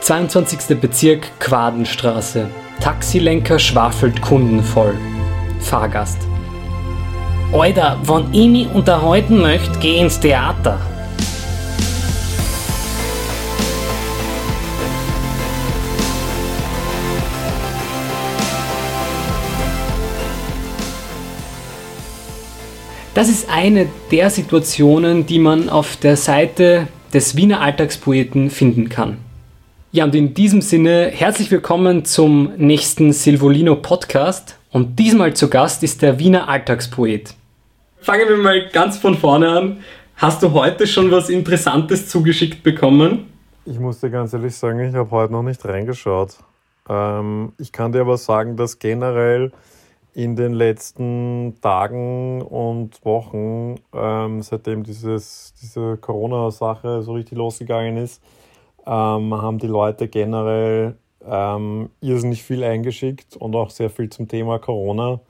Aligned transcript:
22. 0.00 0.80
Bezirk 0.80 1.28
Quadenstraße. 1.40 2.48
Taxilenker 2.80 3.58
schwafelt 3.58 4.22
kundenvoll. 4.22 4.94
Fahrgast. 5.60 6.18
Alter, 7.52 7.98
wenn 8.04 8.32
ich 8.32 8.48
mich 8.48 8.74
unterhalten 8.74 9.40
möchte, 9.40 9.78
geh 9.80 9.98
ins 9.98 10.20
Theater. 10.20 10.80
Das 23.14 23.28
ist 23.28 23.50
eine 23.50 23.88
der 24.12 24.30
Situationen, 24.30 25.26
die 25.26 25.40
man 25.40 25.68
auf 25.68 25.96
der 25.96 26.16
Seite 26.16 26.86
des 27.12 27.34
Wiener 27.34 27.60
Alltagspoeten 27.60 28.48
finden 28.48 28.88
kann. 28.88 29.27
Ja, 29.90 30.04
und 30.04 30.14
in 30.14 30.34
diesem 30.34 30.60
Sinne 30.60 31.06
herzlich 31.06 31.50
willkommen 31.50 32.04
zum 32.04 32.52
nächsten 32.58 33.14
Silvolino 33.14 33.74
Podcast. 33.74 34.58
Und 34.70 34.98
diesmal 34.98 35.32
zu 35.32 35.48
Gast 35.48 35.82
ist 35.82 36.02
der 36.02 36.18
Wiener 36.18 36.46
Alltagspoet. 36.46 37.34
Fangen 37.96 38.28
wir 38.28 38.36
mal 38.36 38.68
ganz 38.68 38.98
von 38.98 39.16
vorne 39.16 39.48
an. 39.48 39.78
Hast 40.16 40.42
du 40.42 40.52
heute 40.52 40.86
schon 40.86 41.10
was 41.10 41.30
Interessantes 41.30 42.06
zugeschickt 42.06 42.62
bekommen? 42.62 43.32
Ich 43.64 43.78
muss 43.78 44.00
dir 44.00 44.10
ganz 44.10 44.34
ehrlich 44.34 44.54
sagen, 44.54 44.78
ich 44.80 44.94
habe 44.94 45.10
heute 45.10 45.32
noch 45.32 45.42
nicht 45.42 45.64
reingeschaut. 45.64 46.36
Ähm, 46.86 47.54
ich 47.56 47.72
kann 47.72 47.90
dir 47.90 48.02
aber 48.02 48.18
sagen, 48.18 48.58
dass 48.58 48.78
generell 48.78 49.52
in 50.12 50.36
den 50.36 50.52
letzten 50.52 51.54
Tagen 51.62 52.42
und 52.42 53.02
Wochen, 53.06 53.76
ähm, 53.94 54.42
seitdem 54.42 54.82
dieses, 54.82 55.54
diese 55.62 55.96
Corona-Sache 55.96 57.00
so 57.00 57.14
richtig 57.14 57.38
losgegangen 57.38 57.96
ist, 57.96 58.20
ähm, 58.88 59.34
haben 59.34 59.58
die 59.58 59.66
Leute 59.66 60.08
generell 60.08 60.96
ähm, 61.24 61.90
irrsinnig 62.00 62.42
viel 62.42 62.64
eingeschickt 62.64 63.36
und 63.36 63.54
auch 63.54 63.70
sehr 63.70 63.90
viel 63.90 64.08
zum 64.08 64.26
Thema 64.26 64.58
Corona. 64.58 65.20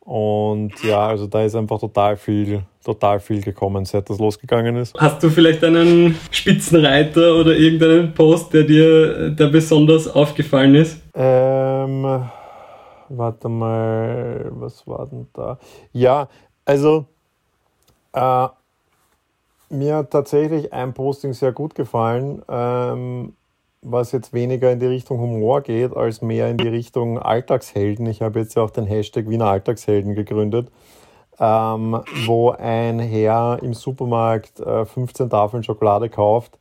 Und 0.00 0.72
ja, 0.82 1.06
also 1.06 1.26
da 1.26 1.44
ist 1.44 1.54
einfach 1.54 1.78
total 1.80 2.16
viel, 2.16 2.62
total 2.84 3.20
viel 3.20 3.40
gekommen, 3.40 3.84
seit 3.84 4.08
das 4.10 4.18
losgegangen 4.18 4.76
ist. 4.76 4.94
Hast 4.98 5.22
du 5.22 5.30
vielleicht 5.30 5.62
einen 5.64 6.18
Spitzenreiter 6.30 7.36
oder 7.36 7.56
irgendeinen 7.56 8.12
Post, 8.12 8.52
der 8.52 8.64
dir 8.64 9.30
der 9.30 9.46
besonders 9.46 10.08
aufgefallen 10.08 10.74
ist? 10.74 11.00
Ähm, 11.14 12.24
Warte 13.08 13.48
mal, 13.48 14.50
was 14.52 14.86
war 14.86 15.06
denn 15.06 15.28
da? 15.32 15.58
Ja, 15.92 16.28
also 16.64 17.06
äh, 18.12 18.48
mir 19.74 19.96
hat 19.96 20.10
tatsächlich 20.10 20.72
ein 20.72 20.94
Posting 20.94 21.32
sehr 21.32 21.52
gut 21.52 21.74
gefallen, 21.74 22.42
ähm, 22.48 23.34
was 23.82 24.12
jetzt 24.12 24.32
weniger 24.32 24.72
in 24.72 24.80
die 24.80 24.86
Richtung 24.86 25.18
Humor 25.20 25.60
geht, 25.60 25.94
als 25.94 26.22
mehr 26.22 26.48
in 26.48 26.56
die 26.56 26.68
Richtung 26.68 27.18
Alltagshelden. 27.18 28.06
Ich 28.06 28.22
habe 28.22 28.40
jetzt 28.40 28.54
ja 28.54 28.62
auch 28.62 28.70
den 28.70 28.86
Hashtag 28.86 29.28
Wiener 29.28 29.46
Alltagshelden 29.46 30.14
gegründet, 30.14 30.68
ähm, 31.38 32.00
wo 32.24 32.50
ein 32.50 32.98
Herr 32.98 33.58
im 33.62 33.74
Supermarkt 33.74 34.60
äh, 34.60 34.86
15 34.86 35.28
Tafeln 35.28 35.62
Schokolade 35.62 36.08
kauft 36.08 36.58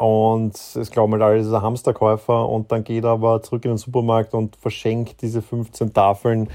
und 0.00 0.54
es 0.54 0.90
glauben 0.90 1.12
halt 1.12 1.22
alle, 1.22 1.40
ist 1.40 1.52
ein 1.52 1.60
Hamsterkäufer 1.60 2.48
und 2.48 2.72
dann 2.72 2.84
geht 2.84 3.04
er 3.04 3.10
aber 3.10 3.42
zurück 3.42 3.66
in 3.66 3.72
den 3.72 3.76
Supermarkt 3.76 4.32
und 4.32 4.56
verschenkt 4.56 5.20
diese 5.20 5.42
15 5.42 5.92
Tafeln 5.92 6.48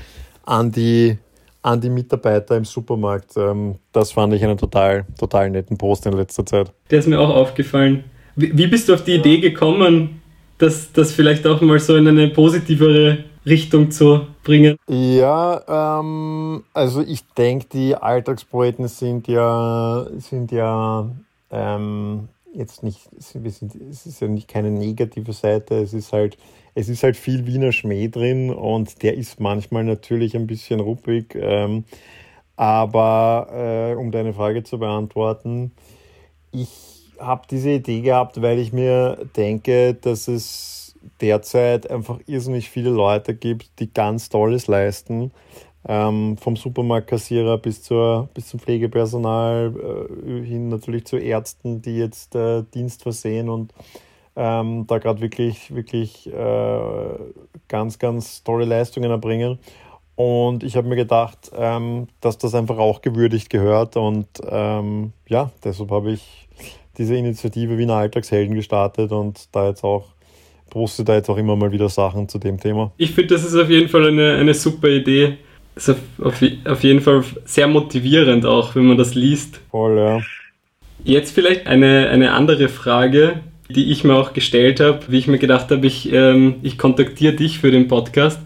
an 0.46 0.72
die, 0.72 1.20
an 1.66 1.82
die 1.82 1.90
Mitarbeiter 1.90 2.56
im 2.56 2.64
Supermarkt. 2.64 3.36
Ähm, 3.38 3.76
das 3.92 4.12
fand 4.12 4.34
ich 4.34 4.44
einen 4.44 4.58
total, 4.58 5.06
total 5.18 5.50
netten 5.50 5.78
Post 5.78 6.06
in 6.06 6.14
letzter 6.14 6.46
Zeit. 6.46 6.72
Der 6.92 7.00
ist 7.00 7.08
mir 7.08 7.20
auch 7.20 7.34
aufgefallen. 7.36 8.04
Wie, 8.36 8.56
wie 8.56 8.68
bist 8.68 8.88
du 8.88 8.94
auf 8.94 9.04
die 9.04 9.16
Idee 9.16 9.40
gekommen, 9.40 10.22
das, 10.60 10.92
das 10.94 11.12
vielleicht 11.12 11.48
auch 11.48 11.62
mal 11.62 11.80
so 11.80 11.96
in 11.96 12.08
eine 12.08 12.28
positivere 12.28 13.26
Richtung 13.46 13.90
zu 13.90 14.28
bringen? 14.44 14.78
Ja, 14.88 16.00
ähm, 16.00 16.64
also 16.74 17.02
ich 17.02 17.22
denke, 17.36 17.66
die 17.74 17.96
Alltagspoeten 17.96 18.88
sind 18.88 19.28
ja, 19.28 20.06
sind 20.18 20.52
ja 20.52 21.10
ähm, 21.50 22.28
jetzt 22.56 22.84
nicht, 22.84 23.10
es 23.18 24.06
ist 24.06 24.22
ja 24.22 24.28
nicht 24.28 24.48
keine 24.48 24.72
negative 24.72 25.34
Seite, 25.34 25.76
es 25.76 25.94
ist 25.94 26.14
halt, 26.14 26.38
es 26.74 26.90
ist 26.90 27.04
halt 27.04 27.18
viel 27.18 27.46
Wiener 27.46 27.72
Schmäh 27.72 28.08
drin 28.08 28.50
und 28.50 29.04
der 29.04 29.16
ist 29.16 29.40
manchmal 29.40 29.84
natürlich 29.84 30.36
ein 30.36 30.48
bisschen 30.48 30.80
ruppig. 30.80 31.36
Ähm, 31.36 31.86
aber 32.56 33.94
äh, 33.94 33.96
um 33.96 34.12
deine 34.12 34.34
Frage 34.34 34.64
zu 34.64 34.80
beantworten, 34.80 35.72
ich 36.52 36.70
habe 37.20 37.44
diese 37.50 37.72
Idee 37.72 38.02
gehabt, 38.02 38.42
weil 38.42 38.60
ich 38.60 38.72
mir 38.74 39.28
denke, 39.36 39.94
dass 39.94 40.28
es 40.28 40.96
derzeit 41.22 41.90
einfach 41.90 42.20
irrsinnig 42.28 42.70
viele 42.70 42.90
Leute 42.90 43.36
gibt, 43.36 43.80
die 43.80 43.94
ganz 43.94 44.30
Tolles 44.30 44.68
leisten 44.68 45.32
ähm, 45.88 46.38
vom 46.38 46.56
Supermarktkassierer 46.56 47.58
bis, 47.58 47.84
zur, 47.84 48.30
bis 48.34 48.48
zum 48.48 48.60
Pflegepersonal 48.60 49.74
äh, 50.26 50.44
hin 50.44 50.70
natürlich 50.70 51.06
zu 51.06 51.18
Ärzten, 51.18 51.82
die 51.82 51.98
jetzt 51.98 52.36
äh, 52.36 52.64
Dienst 52.74 53.04
versehen 53.04 53.50
und 53.50 53.74
ähm, 54.36 54.86
da 54.88 54.98
gerade 54.98 55.22
wirklich, 55.22 55.74
wirklich 55.74 56.28
äh, 56.28 57.10
ganz, 57.68 58.00
ganz 58.00 58.44
tolle 58.44 58.66
Leistungen 58.66 59.10
erbringen. 59.12 59.60
Und 60.16 60.64
ich 60.64 60.76
habe 60.78 60.88
mir 60.88 60.96
gedacht, 60.96 61.52
ähm, 61.56 62.08
dass 62.22 62.38
das 62.38 62.56
einfach 62.56 62.78
auch 62.78 63.02
gewürdigt 63.02 63.50
gehört. 63.50 63.98
Und 63.98 64.28
ähm, 64.50 65.12
ja, 65.28 65.52
deshalb 65.64 65.92
habe 65.92 66.12
ich 66.12 66.48
diese 66.98 67.16
Initiative 67.16 67.78
Wiener 67.78 67.96
Alltagshelden 67.96 68.56
gestartet 68.56 69.12
und 69.12 69.54
da 69.54 69.68
jetzt 69.68 69.84
auch 69.84 70.06
poste 70.70 71.04
da 71.04 71.16
jetzt 71.16 71.30
auch 71.30 71.38
immer 71.38 71.56
mal 71.56 71.72
wieder 71.72 71.90
Sachen 71.90 72.28
zu 72.28 72.40
dem 72.40 72.60
Thema. 72.60 72.92
Ich 72.98 73.12
finde, 73.12 73.36
das 73.36 73.46
ist 73.46 73.56
auf 73.56 73.70
jeden 73.70 73.88
Fall 73.88 74.08
eine, 74.08 74.36
eine 74.38 74.54
super 74.54 74.88
Idee 74.88 75.38
ist 75.76 75.90
auf, 75.90 75.98
auf, 76.22 76.42
auf 76.66 76.84
jeden 76.84 77.02
Fall 77.02 77.24
sehr 77.46 77.68
motivierend 77.68 78.46
auch, 78.46 78.76
wenn 78.76 78.86
man 78.86 78.98
das 78.98 79.16
liest. 79.16 79.60
Voll, 79.72 79.98
ja. 79.98 80.22
Jetzt 81.04 81.36
vielleicht 81.36 81.68
eine, 81.68 82.10
eine 82.10 82.32
andere 82.32 82.70
Frage, 82.70 83.42
die 83.70 83.92
ich 83.92 84.04
mir 84.04 84.16
auch 84.16 84.34
gestellt 84.34 84.80
habe, 84.80 85.02
wie 85.08 85.18
ich 85.18 85.28
mir 85.28 85.38
gedacht 85.38 85.72
habe, 85.72 85.86
ich, 85.86 86.12
ähm, 86.12 86.56
ich 86.62 86.78
kontaktiere 86.78 87.34
dich 87.34 87.60
für 87.60 87.72
den 87.72 87.88
Podcast. 87.88 88.40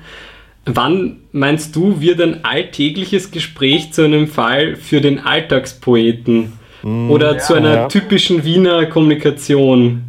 Wann 0.66 1.22
meinst 1.32 1.76
du, 1.76 2.02
wird 2.02 2.22
ein 2.22 2.44
alltägliches 2.44 3.32
Gespräch 3.32 3.92
zu 3.92 4.04
einem 4.04 4.28
Fall 4.28 4.76
für 4.76 5.02
den 5.02 5.20
Alltagspoeten 5.20 6.54
mm, 6.84 7.12
oder 7.12 7.34
ja, 7.34 7.38
zu 7.40 7.54
einer 7.54 7.74
ja. 7.74 7.88
typischen 7.88 8.44
Wiener 8.44 8.86
Kommunikation? 8.86 10.04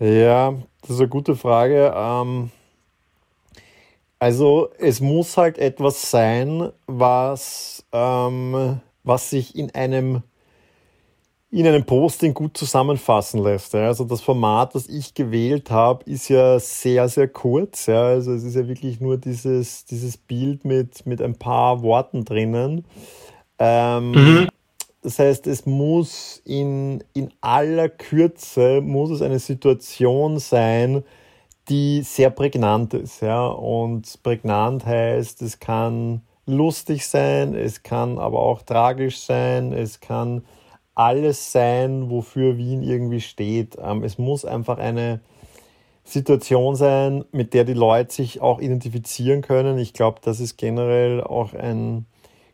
Ja, 0.00 0.54
das 0.80 0.90
ist 0.90 0.98
eine 1.00 1.08
gute 1.08 1.36
Frage. 1.36 1.92
Ähm 1.96 2.50
also 4.22 4.70
es 4.78 5.00
muss 5.00 5.36
halt 5.36 5.58
etwas 5.58 6.08
sein, 6.08 6.70
was, 6.86 7.84
ähm, 7.90 8.78
was 9.02 9.30
sich 9.30 9.56
in 9.56 9.74
einem, 9.74 10.22
in 11.50 11.66
einem 11.66 11.84
Posting 11.84 12.32
gut 12.32 12.56
zusammenfassen 12.56 13.42
lässt. 13.42 13.72
Ja. 13.74 13.88
Also 13.88 14.04
das 14.04 14.20
Format, 14.20 14.76
das 14.76 14.86
ich 14.86 15.14
gewählt 15.14 15.72
habe, 15.72 16.08
ist 16.08 16.28
ja 16.28 16.60
sehr, 16.60 17.08
sehr 17.08 17.26
kurz. 17.26 17.86
Ja. 17.86 18.04
Also 18.04 18.32
es 18.32 18.44
ist 18.44 18.54
ja 18.54 18.68
wirklich 18.68 19.00
nur 19.00 19.18
dieses, 19.18 19.86
dieses 19.86 20.16
Bild 20.18 20.64
mit, 20.64 21.04
mit 21.04 21.20
ein 21.20 21.34
paar 21.34 21.82
Worten 21.82 22.24
drinnen. 22.24 22.84
Ähm, 23.58 24.12
mhm. 24.12 24.48
Das 25.02 25.18
heißt, 25.18 25.48
es 25.48 25.66
muss 25.66 26.40
in, 26.44 27.02
in 27.12 27.32
aller 27.40 27.88
Kürze, 27.88 28.82
muss 28.82 29.10
es 29.10 29.20
eine 29.20 29.40
Situation 29.40 30.38
sein, 30.38 31.02
die 31.72 32.02
sehr 32.02 32.28
prägnant 32.28 32.92
ist. 32.92 33.22
Ja? 33.22 33.46
Und 33.46 34.22
prägnant 34.22 34.84
heißt, 34.84 35.40
es 35.40 35.58
kann 35.58 36.20
lustig 36.44 37.06
sein, 37.06 37.54
es 37.54 37.82
kann 37.82 38.18
aber 38.18 38.40
auch 38.40 38.60
tragisch 38.60 39.20
sein, 39.20 39.72
es 39.72 40.00
kann 40.00 40.44
alles 40.94 41.50
sein, 41.50 42.10
wofür 42.10 42.58
Wien 42.58 42.82
irgendwie 42.82 43.22
steht. 43.22 43.78
Ähm, 43.82 44.04
es 44.04 44.18
muss 44.18 44.44
einfach 44.44 44.76
eine 44.76 45.20
Situation 46.04 46.76
sein, 46.76 47.24
mit 47.32 47.54
der 47.54 47.64
die 47.64 47.72
Leute 47.72 48.12
sich 48.12 48.42
auch 48.42 48.60
identifizieren 48.60 49.40
können. 49.40 49.78
Ich 49.78 49.94
glaube, 49.94 50.20
das 50.22 50.40
ist 50.40 50.58
generell 50.58 51.22
auch 51.22 51.54
ein 51.54 52.04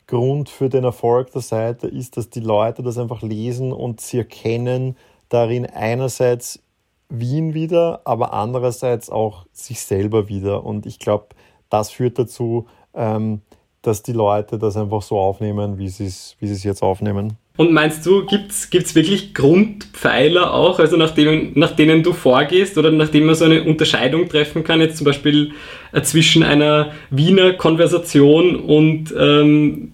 Grund 0.07 0.49
für 0.49 0.69
den 0.69 0.85
Erfolg 0.85 1.33
der 1.33 1.43
Seite, 1.43 1.89
ist, 1.89 2.17
dass 2.17 2.31
die 2.31 2.41
Leute 2.41 2.85
das 2.85 2.99
einfach 2.99 3.23
lesen 3.23 3.73
und 3.73 4.01
sie 4.01 4.19
erkennen 4.19 4.97
darin 5.29 5.67
einerseits 5.67 6.61
Wien 7.09 7.55
wieder, 7.55 8.03
aber 8.05 8.33
andererseits 8.33 9.11
auch 9.11 9.47
sich 9.53 9.81
selber 9.81 10.29
wieder. 10.29 10.65
Und 10.65 10.87
ich 10.87 10.99
glaube, 10.99 11.29
das 11.71 11.91
führt 11.91 12.19
dazu, 12.19 12.67
ähm, 12.95 13.41
dass 13.83 14.03
die 14.03 14.13
Leute 14.13 14.59
das 14.59 14.77
einfach 14.77 15.03
so 15.03 15.19
aufnehmen, 15.19 15.79
wie 15.79 15.89
sie 15.89 16.07
es 16.07 16.37
wie 16.41 16.51
es 16.51 16.65
jetzt 16.65 16.83
aufnehmen. 16.83 17.37
Und 17.57 17.73
meinst 17.73 18.07
du, 18.07 18.25
gibt 18.25 18.53
es 18.53 18.95
wirklich 18.95 19.35
Grundpfeiler 19.35 20.55
auch, 20.55 20.79
also 20.79 20.97
nach 20.97 21.11
denen, 21.11 21.59
nach 21.59 21.73
denen 21.73 22.05
du 22.05 22.13
vorgehst 22.13 22.79
oder 22.79 22.93
nachdem 22.93 23.27
man 23.27 23.35
so 23.35 23.47
eine 23.47 23.65
Unterscheidung 23.65 24.29
treffen 24.29 24.63
kann, 24.63 24.81
jetzt 24.81 24.97
zum 24.97 25.05
Beispiel 25.05 25.53
äh, 25.93 26.03
zwischen 26.03 26.45
einer 26.45 26.93
Wiener 27.11 27.55
Konversation 27.55 28.55
und 28.55 29.13
ähm, 29.19 29.93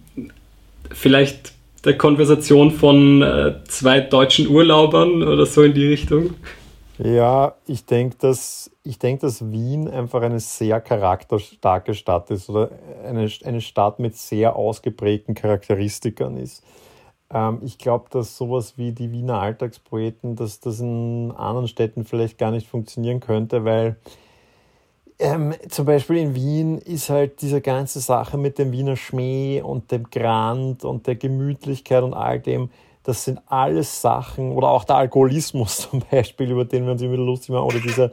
vielleicht 0.90 1.54
der 1.84 1.96
Konversation 1.96 2.70
von 2.70 3.22
äh, 3.22 3.54
zwei 3.66 4.00
deutschen 4.00 4.48
Urlaubern 4.48 5.22
oder 5.22 5.46
so 5.46 5.62
in 5.62 5.72
die 5.72 5.86
Richtung? 5.86 6.34
Ja, 6.98 7.56
ich 7.66 7.86
denke, 7.86 8.16
dass, 8.18 8.70
denk, 8.84 9.20
dass 9.20 9.50
Wien 9.50 9.88
einfach 9.88 10.22
eine 10.22 10.38
sehr 10.38 10.80
charakterstarke 10.80 11.92
Stadt 11.92 12.30
ist 12.30 12.48
oder 12.48 12.70
eine, 13.04 13.28
eine 13.44 13.60
Stadt 13.60 13.98
mit 13.98 14.16
sehr 14.16 14.54
ausgeprägten 14.54 15.34
Charakteristikern 15.34 16.36
ist. 16.36 16.62
Ähm, 17.30 17.58
ich 17.62 17.78
glaube, 17.78 18.06
dass 18.10 18.36
sowas 18.36 18.78
wie 18.78 18.92
die 18.92 19.10
Wiener 19.10 19.40
Alltagspoeten, 19.40 20.36
dass 20.36 20.60
das 20.60 20.78
in 20.78 21.32
anderen 21.32 21.66
Städten 21.66 22.04
vielleicht 22.04 22.38
gar 22.38 22.52
nicht 22.52 22.68
funktionieren 22.68 23.18
könnte, 23.18 23.64
weil 23.64 23.96
ähm, 25.18 25.54
zum 25.68 25.86
Beispiel 25.86 26.18
in 26.18 26.34
Wien 26.36 26.78
ist 26.78 27.10
halt 27.10 27.42
diese 27.42 27.60
ganze 27.60 28.00
Sache 28.00 28.38
mit 28.38 28.58
dem 28.58 28.70
Wiener 28.70 28.96
Schmäh 28.96 29.62
und 29.62 29.90
dem 29.90 30.10
Grand 30.10 30.84
und 30.84 31.06
der 31.08 31.16
Gemütlichkeit 31.16 32.04
und 32.04 32.14
all 32.14 32.40
dem, 32.40 32.70
das 33.04 33.24
sind 33.24 33.40
alles 33.46 34.00
Sachen, 34.02 34.52
oder 34.52 34.70
auch 34.70 34.84
der 34.84 34.96
Alkoholismus 34.96 35.76
zum 35.90 36.02
Beispiel, 36.10 36.50
über 36.50 36.64
den 36.64 36.84
wir 36.84 36.92
uns 36.92 37.02
immer 37.02 37.16
lustig 37.16 37.50
machen, 37.50 37.66
oder 37.66 37.80
diese, 37.80 38.10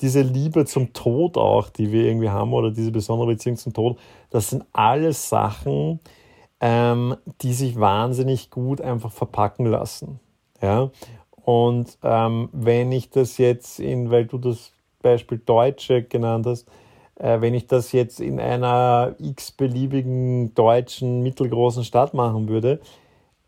diese 0.00 0.22
Liebe 0.22 0.64
zum 0.66 0.92
Tod 0.92 1.36
auch, 1.36 1.68
die 1.70 1.90
wir 1.90 2.04
irgendwie 2.04 2.30
haben, 2.30 2.52
oder 2.52 2.70
diese 2.70 2.92
besondere 2.92 3.28
Beziehung 3.28 3.56
zum 3.56 3.72
Tod, 3.72 3.98
das 4.30 4.50
sind 4.50 4.64
alles 4.72 5.28
Sachen, 5.28 5.98
ähm, 6.60 7.16
die 7.42 7.52
sich 7.52 7.78
wahnsinnig 7.78 8.50
gut 8.50 8.80
einfach 8.80 9.12
verpacken 9.12 9.66
lassen. 9.66 10.20
Ja? 10.62 10.90
Und 11.42 11.98
ähm, 12.02 12.48
wenn 12.52 12.92
ich 12.92 13.10
das 13.10 13.38
jetzt 13.38 13.80
in, 13.80 14.10
weil 14.10 14.26
du 14.26 14.38
das 14.38 14.72
Beispiel 15.02 15.38
Deutsche 15.38 16.02
genannt 16.02 16.46
hast, 16.46 16.66
äh, 17.16 17.40
wenn 17.40 17.54
ich 17.54 17.66
das 17.66 17.92
jetzt 17.92 18.20
in 18.20 18.40
einer 18.40 19.14
x-beliebigen 19.18 20.54
deutschen 20.54 21.22
mittelgroßen 21.22 21.84
Stadt 21.84 22.14
machen 22.14 22.48
würde, 22.48 22.80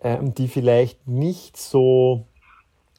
äh, 0.00 0.19
die 0.20 0.48
vielleicht 0.48 1.06
nicht 1.06 1.56
so, 1.56 2.26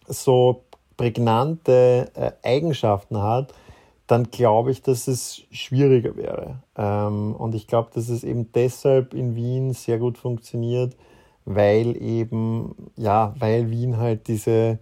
so 0.08 0.64
prägnante 0.98 2.12
äh, 2.16 2.32
Eigenschaften 2.44 3.22
hat, 3.22 3.54
dann 4.08 4.32
glaube 4.32 4.72
ich, 4.72 4.82
dass 4.82 5.08
es 5.08 5.44
schwieriger 5.52 6.16
wäre. 6.16 6.64
Ähm, 6.78 7.36
und 7.36 7.54
ich 7.56 7.68
glaube, 7.68 7.90
dass 7.94 8.10
es 8.10 8.24
eben 8.24 8.52
deshalb 8.54 9.14
in 9.14 9.36
Wien 9.36 9.74
sehr 9.74 10.00
gut 10.00 10.18
funktioniert, 10.18 10.96
weil 11.46 12.02
eben, 12.02 12.76
ja, 12.96 13.36
weil 13.38 13.70
Wien 13.70 13.98
halt 13.98 14.28
diese 14.28 14.80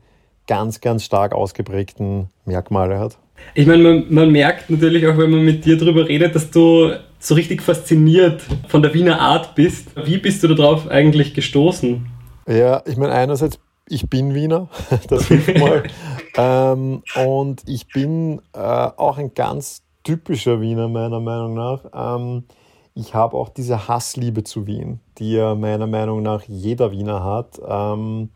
ganz, 0.47 0.79
ganz 0.79 1.03
stark 1.03 1.33
ausgeprägten 1.33 2.29
Merkmale 2.45 2.99
hat. 2.99 3.17
Ich 3.53 3.67
meine, 3.67 3.83
man, 3.83 4.05
man 4.09 4.31
merkt 4.31 4.69
natürlich 4.69 5.05
auch, 5.07 5.17
wenn 5.17 5.31
man 5.31 5.43
mit 5.43 5.65
dir 5.65 5.77
darüber 5.77 6.07
redet, 6.07 6.35
dass 6.35 6.51
du 6.51 6.91
so 7.25 7.35
richtig 7.35 7.61
fasziniert 7.61 8.41
von 8.67 8.81
der 8.81 8.93
Wiener 8.93 9.19
Art 9.19 9.55
bist. 9.55 9.87
Wie 10.05 10.17
bist 10.17 10.43
du 10.43 10.53
darauf 10.53 10.87
eigentlich 10.87 11.33
gestoßen? 11.33 12.05
Ja, 12.47 12.83
ich 12.85 12.97
meine, 12.97 13.13
einerseits 13.13 13.59
ich 13.87 14.09
bin 14.09 14.33
Wiener, 14.33 14.69
das 15.09 15.27
hilft 15.27 15.57
mal. 15.57 15.83
ähm, 16.37 17.03
und 17.15 17.63
ich 17.67 17.87
bin 17.87 18.41
äh, 18.53 18.59
auch 18.59 19.17
ein 19.17 19.33
ganz 19.33 19.83
typischer 20.03 20.61
Wiener, 20.61 20.87
meiner 20.87 21.19
Meinung 21.19 21.53
nach. 21.55 21.85
Ähm, 21.93 22.43
ich 22.93 23.13
habe 23.13 23.37
auch 23.37 23.49
diese 23.49 23.87
Hassliebe 23.87 24.43
zu 24.43 24.67
Wien, 24.67 24.99
die 25.17 25.33
ja 25.33 25.55
meiner 25.55 25.87
Meinung 25.87 26.21
nach 26.21 26.43
jeder 26.43 26.91
Wiener 26.91 27.23
hat. 27.23 27.59
Ähm, 27.67 28.29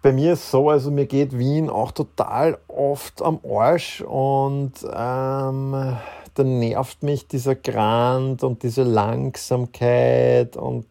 bei 0.00 0.12
mir 0.12 0.34
ist 0.34 0.50
so, 0.50 0.70
also 0.70 0.90
mir 0.90 1.06
geht 1.06 1.36
Wien 1.36 1.70
auch 1.70 1.92
total 1.92 2.58
oft 2.68 3.22
am 3.22 3.40
Arsch 3.48 4.00
und 4.00 4.72
ähm, 4.92 5.96
dann 6.34 6.58
nervt 6.58 7.02
mich 7.02 7.26
dieser 7.28 7.54
Grand 7.54 8.42
und 8.42 8.62
diese 8.62 8.82
Langsamkeit 8.82 10.56
und 10.56 10.86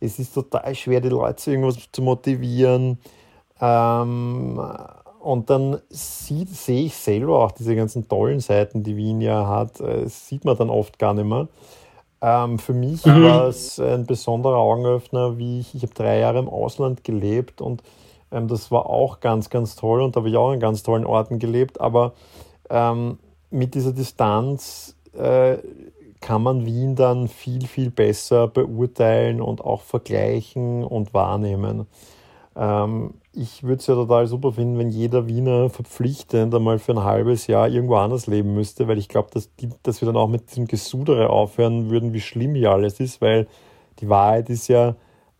es 0.00 0.18
ist 0.18 0.34
total 0.34 0.74
schwer, 0.74 1.00
die 1.00 1.08
Leute 1.10 1.36
zu 1.36 1.50
irgendwas 1.50 1.76
zu 1.92 2.02
motivieren. 2.02 2.98
Ähm, 3.60 4.60
und 5.20 5.50
dann 5.50 5.80
sehe 5.90 6.86
ich 6.86 6.96
selber 6.96 7.44
auch 7.44 7.52
diese 7.52 7.76
ganzen 7.76 8.08
tollen 8.08 8.40
Seiten, 8.40 8.82
die 8.82 8.96
Wien 8.96 9.20
ja 9.20 9.46
hat. 9.46 9.80
Das 9.80 10.26
sieht 10.28 10.46
man 10.46 10.56
dann 10.56 10.70
oft 10.70 10.98
gar 10.98 11.12
nicht 11.12 11.26
mehr. 11.26 11.48
Ähm, 12.22 12.58
für 12.58 12.72
mich 12.72 13.04
mhm. 13.04 13.24
war 13.24 13.48
es 13.48 13.78
ein 13.78 14.06
besonderer 14.06 14.56
Augenöffner, 14.56 15.38
wie 15.38 15.60
ich, 15.60 15.74
ich 15.74 15.82
habe 15.82 15.94
drei 15.94 16.18
Jahre 16.18 16.38
im 16.38 16.48
Ausland 16.48 17.04
gelebt 17.04 17.60
und 17.60 17.82
ähm, 18.30 18.48
das 18.48 18.70
war 18.70 18.86
auch 18.86 19.20
ganz, 19.20 19.50
ganz 19.50 19.74
toll 19.76 20.02
und 20.02 20.16
da 20.16 20.20
habe 20.20 20.28
ich 20.28 20.36
auch 20.36 20.50
an 20.50 20.60
ganz 20.60 20.82
tollen 20.82 21.06
Orten 21.06 21.38
gelebt. 21.38 21.80
Aber 21.80 22.12
ähm, 22.68 23.18
mit 23.50 23.74
dieser 23.74 23.92
Distanz 23.92 24.96
äh, 25.12 25.58
kann 26.20 26.42
man 26.42 26.66
Wien 26.66 26.96
dann 26.96 27.28
viel, 27.28 27.66
viel 27.66 27.90
besser 27.90 28.46
beurteilen 28.46 29.40
und 29.40 29.62
auch 29.62 29.82
vergleichen 29.82 30.84
und 30.84 31.14
wahrnehmen. 31.14 31.86
Ähm, 32.56 33.14
ich 33.32 33.62
würde 33.62 33.76
es 33.76 33.86
ja 33.86 33.94
total 33.94 34.26
super 34.26 34.52
finden, 34.52 34.78
wenn 34.78 34.90
jeder 34.90 35.26
Wiener 35.26 35.70
verpflichtend 35.70 36.54
einmal 36.54 36.78
für 36.78 36.92
ein 36.92 37.04
halbes 37.04 37.46
Jahr 37.46 37.68
irgendwo 37.68 37.96
anders 37.96 38.26
leben 38.26 38.54
müsste, 38.54 38.88
weil 38.88 38.98
ich 38.98 39.08
glaube, 39.08 39.30
dass, 39.32 39.50
dass 39.82 40.02
wir 40.02 40.06
dann 40.06 40.16
auch 40.16 40.28
mit 40.28 40.50
diesem 40.50 40.66
Gesudere 40.66 41.30
aufhören 41.30 41.90
würden, 41.90 42.12
wie 42.12 42.20
schlimm 42.20 42.54
hier 42.54 42.72
alles 42.72 43.00
ist, 43.00 43.20
weil 43.20 43.46
die 44.00 44.08
Wahrheit 44.08 44.50
ist 44.50 44.68
ja, 44.68 44.96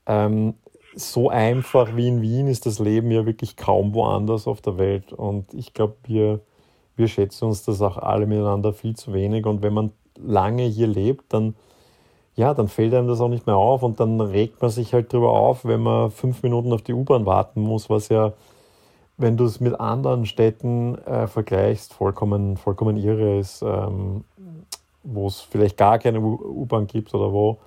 ähm, 0.06 0.54
so 0.94 1.28
einfach 1.28 1.96
wie 1.96 2.08
in 2.08 2.22
Wien 2.22 2.46
ist 2.48 2.66
das 2.66 2.78
Leben 2.78 3.10
ja 3.10 3.26
wirklich 3.26 3.56
kaum 3.56 3.94
woanders 3.94 4.46
auf 4.46 4.60
der 4.60 4.78
Welt. 4.78 5.12
Und 5.12 5.52
ich 5.54 5.72
glaube, 5.72 5.96
wir, 6.04 6.40
wir 7.00 7.08
schätzen 7.08 7.46
uns 7.46 7.64
das 7.64 7.82
auch 7.82 7.96
alle 7.96 8.26
miteinander 8.26 8.72
viel 8.72 8.94
zu 8.94 9.12
wenig. 9.12 9.46
Und 9.46 9.62
wenn 9.62 9.72
man 9.72 9.90
lange 10.16 10.64
hier 10.64 10.86
lebt, 10.86 11.32
dann, 11.32 11.56
ja, 12.36 12.54
dann 12.54 12.68
fällt 12.68 12.94
einem 12.94 13.08
das 13.08 13.20
auch 13.20 13.28
nicht 13.28 13.46
mehr 13.46 13.56
auf 13.56 13.82
und 13.82 13.98
dann 13.98 14.20
regt 14.20 14.60
man 14.62 14.70
sich 14.70 14.94
halt 14.94 15.12
drüber 15.12 15.30
auf, 15.30 15.64
wenn 15.64 15.80
man 15.80 16.10
fünf 16.10 16.42
Minuten 16.42 16.72
auf 16.72 16.82
die 16.82 16.94
U-Bahn 16.94 17.26
warten 17.26 17.62
muss, 17.62 17.90
was 17.90 18.08
ja, 18.10 18.34
wenn 19.16 19.36
du 19.36 19.44
es 19.44 19.60
mit 19.60 19.78
anderen 19.80 20.26
Städten 20.26 20.96
äh, 20.98 21.26
vergleichst, 21.26 21.94
vollkommen, 21.94 22.56
vollkommen 22.56 22.96
irre 22.96 23.38
ist, 23.38 23.62
ähm, 23.62 24.24
wo 25.02 25.26
es 25.26 25.40
vielleicht 25.40 25.76
gar 25.76 25.98
keine 25.98 26.20
U-Bahn 26.20 26.86
gibt 26.86 27.14
oder 27.14 27.32
wo 27.32 27.58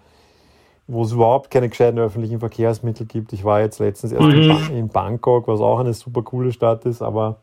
wo 0.85 1.03
es 1.03 1.13
überhaupt 1.13 1.49
keine 1.49 1.69
gescheiten 1.69 1.97
öffentlichen 1.97 2.39
Verkehrsmittel 2.39 3.05
gibt. 3.05 3.31
Ich 3.31 3.45
war 3.45 3.61
jetzt 3.61 3.79
letztens 3.79 4.11
erst 4.11 4.27
mhm. 4.27 4.75
in 4.75 4.89
Bangkok, 4.89 5.47
was 5.47 5.61
auch 5.61 5.79
eine 5.79 5.93
super 5.93 6.23
coole 6.23 6.51
Stadt 6.51 6.85
ist, 6.85 7.01
aber 7.01 7.37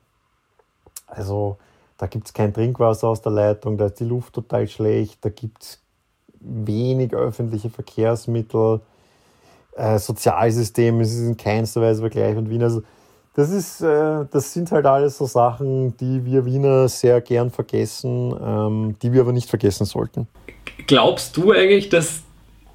also 1.06 1.56
da 2.00 2.06
gibt 2.06 2.26
es 2.26 2.32
kein 2.32 2.55
Trinkwasser 2.55 3.08
aus 3.08 3.20
der 3.20 3.32
Leitung, 3.32 3.76
da 3.76 3.87
ist 3.87 4.00
die 4.00 4.05
Luft 4.05 4.32
total 4.32 4.67
schlecht, 4.67 5.19
da 5.20 5.29
gibt 5.29 5.62
es 5.62 5.82
wenig 6.41 7.12
öffentliche 7.12 7.69
Verkehrsmittel, 7.69 8.81
äh, 9.76 9.99
Sozialsystem 9.99 10.99
ist 11.02 11.19
in 11.19 11.37
keinster 11.37 11.83
Weise 11.83 12.00
vergleichbar 12.00 12.42
mit 12.42 12.50
Wien. 12.50 12.62
Also 12.62 12.83
das, 13.35 13.50
ist, 13.50 13.83
äh, 13.83 14.25
das 14.30 14.54
sind 14.54 14.73
halt 14.73 14.87
alles 14.87 15.19
so 15.19 15.26
Sachen, 15.26 15.95
die 15.99 16.25
wir 16.25 16.47
Wiener 16.47 16.88
sehr 16.88 17.21
gern 17.21 17.50
vergessen, 17.50 18.35
ähm, 18.42 18.97
die 19.02 19.12
wir 19.12 19.21
aber 19.21 19.33
nicht 19.33 19.50
vergessen 19.50 19.85
sollten. 19.85 20.26
Glaubst 20.87 21.37
du 21.37 21.52
eigentlich, 21.52 21.90
dass 21.90 22.23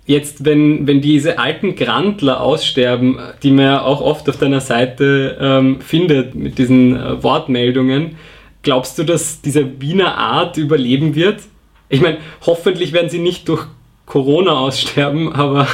jetzt, 0.05 0.45
wenn, 0.45 0.85
wenn 0.85 1.01
diese 1.01 1.39
alten 1.39 1.75
Grandler 1.75 2.41
aussterben, 2.41 3.17
die 3.41 3.49
man 3.49 3.65
ja 3.65 3.81
auch 3.81 4.01
oft 4.01 4.29
auf 4.29 4.37
deiner 4.37 4.61
Seite 4.61 5.35
ähm, 5.39 5.81
findet 5.81 6.35
mit 6.35 6.59
diesen 6.59 6.95
äh, 6.95 7.23
Wortmeldungen, 7.23 8.17
Glaubst 8.65 8.97
du, 8.97 9.03
dass 9.03 9.41
diese 9.41 9.79
Wiener 9.79 10.17
Art 10.17 10.57
überleben 10.57 11.13
wird? 11.13 11.43
Ich 11.87 12.01
meine, 12.01 12.17
hoffentlich 12.47 12.93
werden 12.93 13.11
sie 13.11 13.19
nicht 13.19 13.47
durch 13.47 13.67
Corona 14.07 14.57
aussterben, 14.57 15.31
aber. 15.31 15.67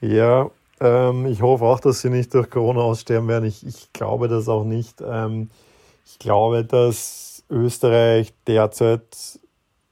Ja, 0.00 0.50
ähm, 0.80 1.26
ich 1.26 1.42
hoffe 1.42 1.64
auch, 1.64 1.78
dass 1.78 2.00
sie 2.00 2.10
nicht 2.10 2.34
durch 2.34 2.50
Corona 2.50 2.80
aussterben 2.80 3.28
werden. 3.28 3.44
Ich, 3.44 3.64
ich 3.64 3.92
glaube 3.92 4.26
das 4.26 4.48
auch 4.48 4.64
nicht. 4.64 5.00
Ähm, 5.00 5.50
ich 6.04 6.18
glaube, 6.18 6.64
dass 6.64 7.44
Österreich 7.50 8.32
derzeit 8.48 9.38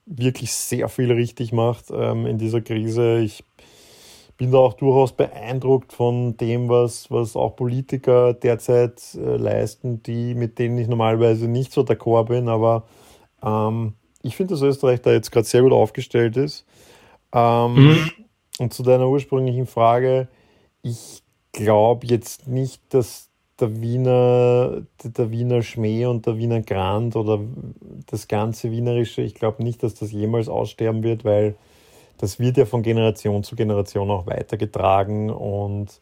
wirklich 0.04 0.52
sehr 0.52 0.88
viel 0.88 1.12
richtig 1.12 1.52
macht 1.52 1.92
ähm, 1.92 2.26
in 2.26 2.38
dieser 2.38 2.60
Krise. 2.60 3.20
Ich 3.20 3.44
bin 4.36 4.50
da 4.50 4.58
auch 4.58 4.74
durchaus 4.74 5.12
beeindruckt 5.12 5.92
von 5.92 6.36
dem, 6.36 6.68
was, 6.68 7.10
was 7.10 7.36
auch 7.36 7.56
Politiker 7.56 8.34
derzeit 8.34 9.02
äh, 9.14 9.36
leisten, 9.36 10.02
die, 10.02 10.34
mit 10.34 10.58
denen 10.58 10.78
ich 10.78 10.88
normalerweise 10.88 11.48
nicht 11.48 11.72
so 11.72 11.82
d'accord 11.82 12.26
bin. 12.26 12.48
Aber 12.48 12.84
ähm, 13.42 13.94
ich 14.22 14.36
finde, 14.36 14.54
dass 14.54 14.62
Österreich 14.62 15.00
da 15.00 15.12
jetzt 15.12 15.32
gerade 15.32 15.46
sehr 15.46 15.62
gut 15.62 15.72
aufgestellt 15.72 16.36
ist. 16.36 16.66
Ähm, 17.32 17.74
mhm. 17.74 18.10
Und 18.58 18.74
zu 18.74 18.82
deiner 18.82 19.08
ursprünglichen 19.08 19.66
Frage, 19.66 20.28
ich 20.82 21.22
glaube 21.52 22.06
jetzt 22.06 22.46
nicht, 22.46 22.82
dass 22.90 23.30
der 23.58 23.80
Wiener, 23.80 24.82
der 25.02 25.30
Wiener 25.30 25.62
Schmäh 25.62 26.06
und 26.06 26.26
der 26.26 26.36
Wiener 26.36 26.60
Grand 26.60 27.16
oder 27.16 27.40
das 28.06 28.28
ganze 28.28 28.70
Wienerische, 28.70 29.22
ich 29.22 29.34
glaube 29.34 29.62
nicht, 29.62 29.82
dass 29.82 29.94
das 29.94 30.12
jemals 30.12 30.48
aussterben 30.48 31.02
wird, 31.02 31.24
weil 31.24 31.56
das 32.18 32.38
wird 32.38 32.56
ja 32.56 32.64
von 32.64 32.82
Generation 32.82 33.42
zu 33.42 33.56
Generation 33.56 34.10
auch 34.10 34.26
weitergetragen. 34.26 35.30
Und 35.30 36.00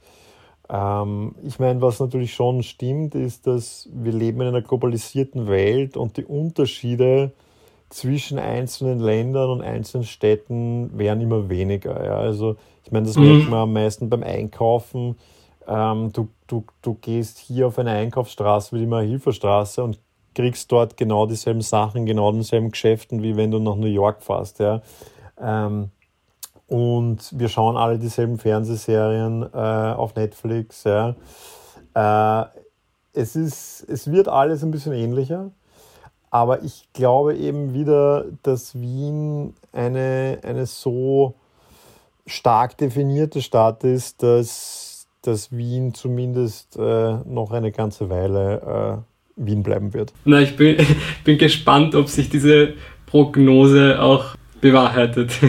ähm, 0.69 1.35
ich 1.43 1.59
meine, 1.59 1.83
was 1.83 2.01
natürlich 2.01 2.35
schon 2.35 2.63
stimmt, 2.63 3.15
ist, 3.15 3.47
dass 3.47 3.89
wir 3.93 4.13
leben 4.13 4.41
in 4.41 4.49
einer 4.49 4.63
globalisierten 4.63 5.49
Welt 5.49 5.97
und 5.97 6.17
die 6.17 6.25
Unterschiede 6.25 7.33
zwischen 7.91 8.39
einzelnen 8.39 8.99
Ländern 8.99 9.51
und 9.51 9.63
einzelnen 9.63 10.05
Städten 10.05 10.97
werden 10.99 11.21
immer 11.21 11.49
weniger. 11.49 12.05
Ja. 12.05 12.17
Also 12.17 12.57
ich 12.85 12.93
meine, 12.93 13.07
das 13.07 13.17
mhm. 13.17 13.29
merkt 13.29 13.51
man 13.51 13.61
am 13.61 13.73
meisten 13.73 14.09
beim 14.09 14.23
Einkaufen. 14.23 15.17
ähm, 15.69 16.13
du, 16.13 16.29
du, 16.47 16.65
du 16.83 16.95
gehst 16.95 17.39
hier 17.39 17.69
auf 17.69 17.79
eine 17.79 17.91
Einkaufsstraße 17.91 18.75
wie 18.75 18.81
die 18.81 18.87
Mahilferstraße 18.87 19.83
und 19.83 19.99
kriegst 20.35 20.71
dort 20.73 20.97
genau 20.97 21.27
dieselben 21.27 21.61
Sachen, 21.61 22.07
genau 22.07 22.33
denselben 22.33 22.71
Geschäften, 22.71 23.23
wie 23.23 23.37
wenn 23.37 23.51
du 23.51 23.59
nach 23.59 23.77
New 23.77 23.87
York 23.87 24.23
fährst. 24.23 24.59
Ja. 24.59 24.83
Ähm, 25.41 25.91
und 26.69 27.39
wir 27.39 27.49
schauen 27.49 27.77
alle 27.77 27.99
dieselben 27.99 28.39
Fernsehserien 28.39 29.43
äh, 29.43 29.57
auf 29.57 30.15
Netflix. 30.15 30.85
Ja. 30.85 31.15
Äh, 31.95 32.47
es, 33.13 33.37
ist, 33.37 33.87
es 33.89 34.11
wird 34.11 34.29
alles 34.29 34.63
ein 34.63 34.71
bisschen 34.71 34.93
ähnlicher, 34.93 35.51
aber 36.31 36.63
ich 36.63 36.89
glaube 36.93 37.37
eben 37.37 37.75
wieder, 37.75 38.25
dass 38.43 38.79
Wien 38.81 39.55
eine, 39.73 40.41
eine 40.43 40.67
so 40.67 41.35
stark 42.27 42.79
definierte 42.79 43.43
Stadt 43.43 43.85
ist, 43.85 44.23
dass, 44.23 45.07
dass 45.23 45.53
Wien 45.53 45.95
zumindest 45.95 46.77
äh, 46.77 47.19
noch 47.25 47.53
eine 47.53 47.71
ganze 47.71 48.09
Weile 48.09 49.05
äh, 49.37 49.45
Wien 49.47 49.63
bleiben 49.63 49.93
wird. 49.93 50.13
Na, 50.25 50.41
ich 50.41 50.57
bin, 50.57 50.77
bin 51.25 51.39
gespannt, 51.39 51.95
ob 51.95 52.09
sich 52.09 52.31
diese 52.31 52.75
Prognose 53.07 54.01
auch 54.01 54.37
bewahrheitet. 54.61 55.33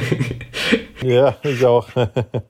Ja, 1.03 1.36
ich 1.43 1.63
auch. 1.65 1.88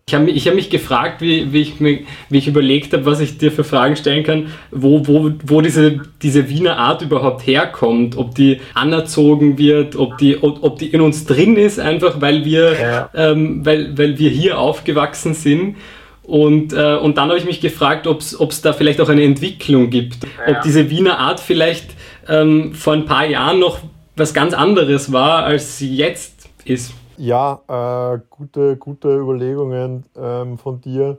ich 0.05 0.13
habe 0.13 0.25
mich, 0.25 0.47
hab 0.47 0.55
mich 0.55 0.69
gefragt, 0.69 1.21
wie, 1.21 1.51
wie, 1.51 1.61
ich, 1.61 1.79
wie 1.79 2.05
ich 2.29 2.47
überlegt 2.47 2.93
habe, 2.93 3.05
was 3.05 3.19
ich 3.19 3.37
dir 3.37 3.51
für 3.51 3.63
Fragen 3.63 3.95
stellen 3.95 4.23
kann, 4.23 4.51
wo, 4.71 5.07
wo, 5.07 5.31
wo 5.43 5.61
diese, 5.61 6.01
diese 6.21 6.47
Wiener 6.49 6.77
Art 6.77 7.01
überhaupt 7.01 7.45
herkommt, 7.45 8.17
ob 8.17 8.35
die 8.35 8.61
anerzogen 8.73 9.57
wird, 9.57 9.95
ob 9.95 10.17
die, 10.17 10.41
ob, 10.41 10.63
ob 10.63 10.79
die 10.79 10.87
in 10.87 11.01
uns 11.01 11.25
drin 11.25 11.57
ist, 11.57 11.79
einfach 11.79 12.21
weil 12.21 12.45
wir, 12.45 12.73
ja. 12.79 13.09
ähm, 13.13 13.65
weil, 13.65 13.97
weil 13.97 14.19
wir 14.19 14.29
hier 14.29 14.59
aufgewachsen 14.59 15.33
sind. 15.33 15.77
Und, 16.23 16.73
äh, 16.73 16.95
und 16.95 17.17
dann 17.17 17.29
habe 17.29 17.37
ich 17.37 17.45
mich 17.45 17.61
gefragt, 17.61 18.07
ob 18.07 18.21
es 18.21 18.61
da 18.61 18.73
vielleicht 18.73 18.99
auch 19.01 19.09
eine 19.09 19.23
Entwicklung 19.23 19.89
gibt. 19.89 20.23
Ja. 20.23 20.55
Ob 20.55 20.61
diese 20.63 20.89
Wiener 20.89 21.19
Art 21.19 21.39
vielleicht 21.39 21.91
ähm, 22.27 22.73
vor 22.73 22.93
ein 22.93 23.05
paar 23.05 23.25
Jahren 23.25 23.59
noch 23.59 23.79
was 24.15 24.33
ganz 24.33 24.53
anderes 24.53 25.11
war, 25.11 25.43
als 25.43 25.77
sie 25.77 25.95
jetzt 25.95 26.49
ist. 26.63 26.93
Ja, 27.17 27.61
äh, 28.13 28.19
gute, 28.29 28.75
gute 28.75 29.15
Überlegungen 29.17 30.03
ähm, 30.17 30.57
von 30.57 30.81
dir. 30.81 31.17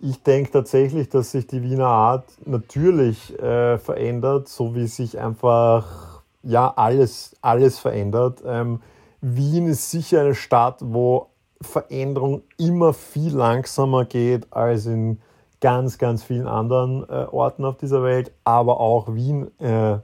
Ich 0.00 0.22
denke 0.24 0.50
tatsächlich, 0.50 1.08
dass 1.08 1.30
sich 1.30 1.46
die 1.46 1.62
Wiener 1.62 1.86
Art 1.86 2.24
natürlich 2.46 3.38
äh, 3.38 3.78
verändert, 3.78 4.48
so 4.48 4.74
wie 4.74 4.88
sich 4.88 5.18
einfach 5.18 6.22
ja 6.42 6.72
alles, 6.74 7.36
alles 7.42 7.78
verändert. 7.78 8.42
Ähm, 8.44 8.80
Wien 9.20 9.68
ist 9.68 9.90
sicher 9.90 10.20
eine 10.20 10.34
Stadt, 10.34 10.80
wo 10.82 11.28
Veränderung 11.60 12.42
immer 12.56 12.92
viel 12.92 13.34
langsamer 13.34 14.04
geht 14.04 14.52
als 14.52 14.86
in 14.86 15.20
ganz, 15.60 15.98
ganz 15.98 16.24
vielen 16.24 16.48
anderen 16.48 17.04
äh, 17.08 17.26
Orten 17.30 17.64
auf 17.64 17.76
dieser 17.76 18.02
Welt, 18.02 18.32
aber 18.42 18.80
auch 18.80 19.14
Wien 19.14 19.50
äh, 19.60 19.98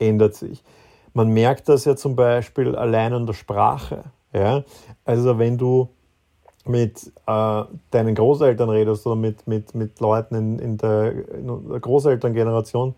ändert 0.00 0.34
sich. 0.34 0.64
Man 1.12 1.28
merkt 1.28 1.68
das 1.68 1.84
ja 1.84 1.94
zum 1.94 2.16
Beispiel 2.16 2.74
allein 2.74 3.12
an 3.12 3.26
der 3.26 3.34
Sprache. 3.34 4.04
Ja? 4.32 4.64
Also 5.04 5.38
wenn 5.38 5.58
du 5.58 5.88
mit 6.66 7.12
äh, 7.26 7.64
deinen 7.90 8.14
Großeltern 8.14 8.68
redest 8.70 9.06
oder 9.06 9.16
mit, 9.16 9.46
mit, 9.46 9.74
mit 9.74 9.98
Leuten 10.00 10.34
in, 10.34 10.58
in, 10.58 10.78
der, 10.78 11.28
in 11.34 11.68
der 11.68 11.80
Großelterngeneration 11.80 12.94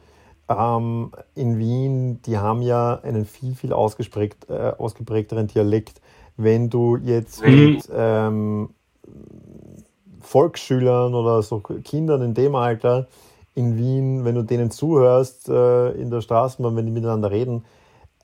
ähm, 0.48 1.12
in 1.34 1.58
Wien, 1.58 2.20
die 2.22 2.38
haben 2.38 2.62
ja 2.62 2.98
einen 3.02 3.24
viel, 3.24 3.54
viel 3.54 3.72
ausgeprägt, 3.72 4.50
äh, 4.50 4.72
ausgeprägteren 4.76 5.46
Dialekt 5.46 6.00
wenn 6.36 6.70
du 6.70 6.96
jetzt 6.96 7.44
mhm. 7.44 7.54
mit 7.54 7.90
ähm, 7.94 8.70
Volksschülern 10.20 11.14
oder 11.14 11.42
so 11.42 11.60
Kindern 11.60 12.22
in 12.22 12.34
dem 12.34 12.54
Alter 12.54 13.08
in 13.54 13.76
Wien, 13.76 14.24
wenn 14.24 14.34
du 14.34 14.42
denen 14.42 14.70
zuhörst 14.70 15.48
äh, 15.48 15.90
in 15.92 16.10
der 16.10 16.22
Straßenbahn, 16.22 16.74
wenn 16.74 16.86
die 16.86 16.92
miteinander 16.92 17.30
reden, 17.30 17.64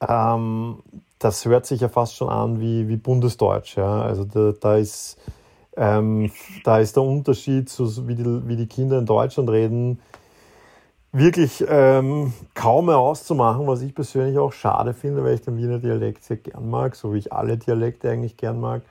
ähm, 0.06 0.78
das 1.18 1.44
hört 1.44 1.66
sich 1.66 1.80
ja 1.80 1.88
fast 1.88 2.16
schon 2.16 2.28
an 2.28 2.60
wie, 2.60 2.88
wie 2.88 2.96
Bundesdeutsch. 2.96 3.76
Ja? 3.76 4.02
Also 4.02 4.24
da, 4.24 4.52
da 4.52 4.76
ist, 4.76 5.18
ähm, 5.76 6.30
da 6.64 6.78
ist 6.78 6.96
der 6.96 7.02
Unterschied, 7.02 7.68
zu, 7.68 8.08
wie, 8.08 8.14
die, 8.14 8.48
wie 8.48 8.56
die 8.56 8.66
Kinder 8.66 8.98
in 8.98 9.06
Deutschland 9.06 9.50
reden, 9.50 10.00
wirklich 11.12 11.64
ähm, 11.68 12.32
kaum 12.54 12.86
mehr 12.86 12.98
auszumachen, 12.98 13.66
was 13.66 13.82
ich 13.82 13.94
persönlich 13.94 14.38
auch 14.38 14.52
schade 14.52 14.94
finde, 14.94 15.24
weil 15.24 15.34
ich 15.34 15.42
den 15.42 15.56
Wiener 15.56 15.78
Dialekt 15.78 16.22
sehr 16.22 16.36
gern 16.36 16.68
mag, 16.68 16.94
so 16.94 17.14
wie 17.14 17.18
ich 17.18 17.32
alle 17.32 17.56
Dialekte 17.56 18.10
eigentlich 18.10 18.36
gern 18.36 18.60
mag. 18.60 18.82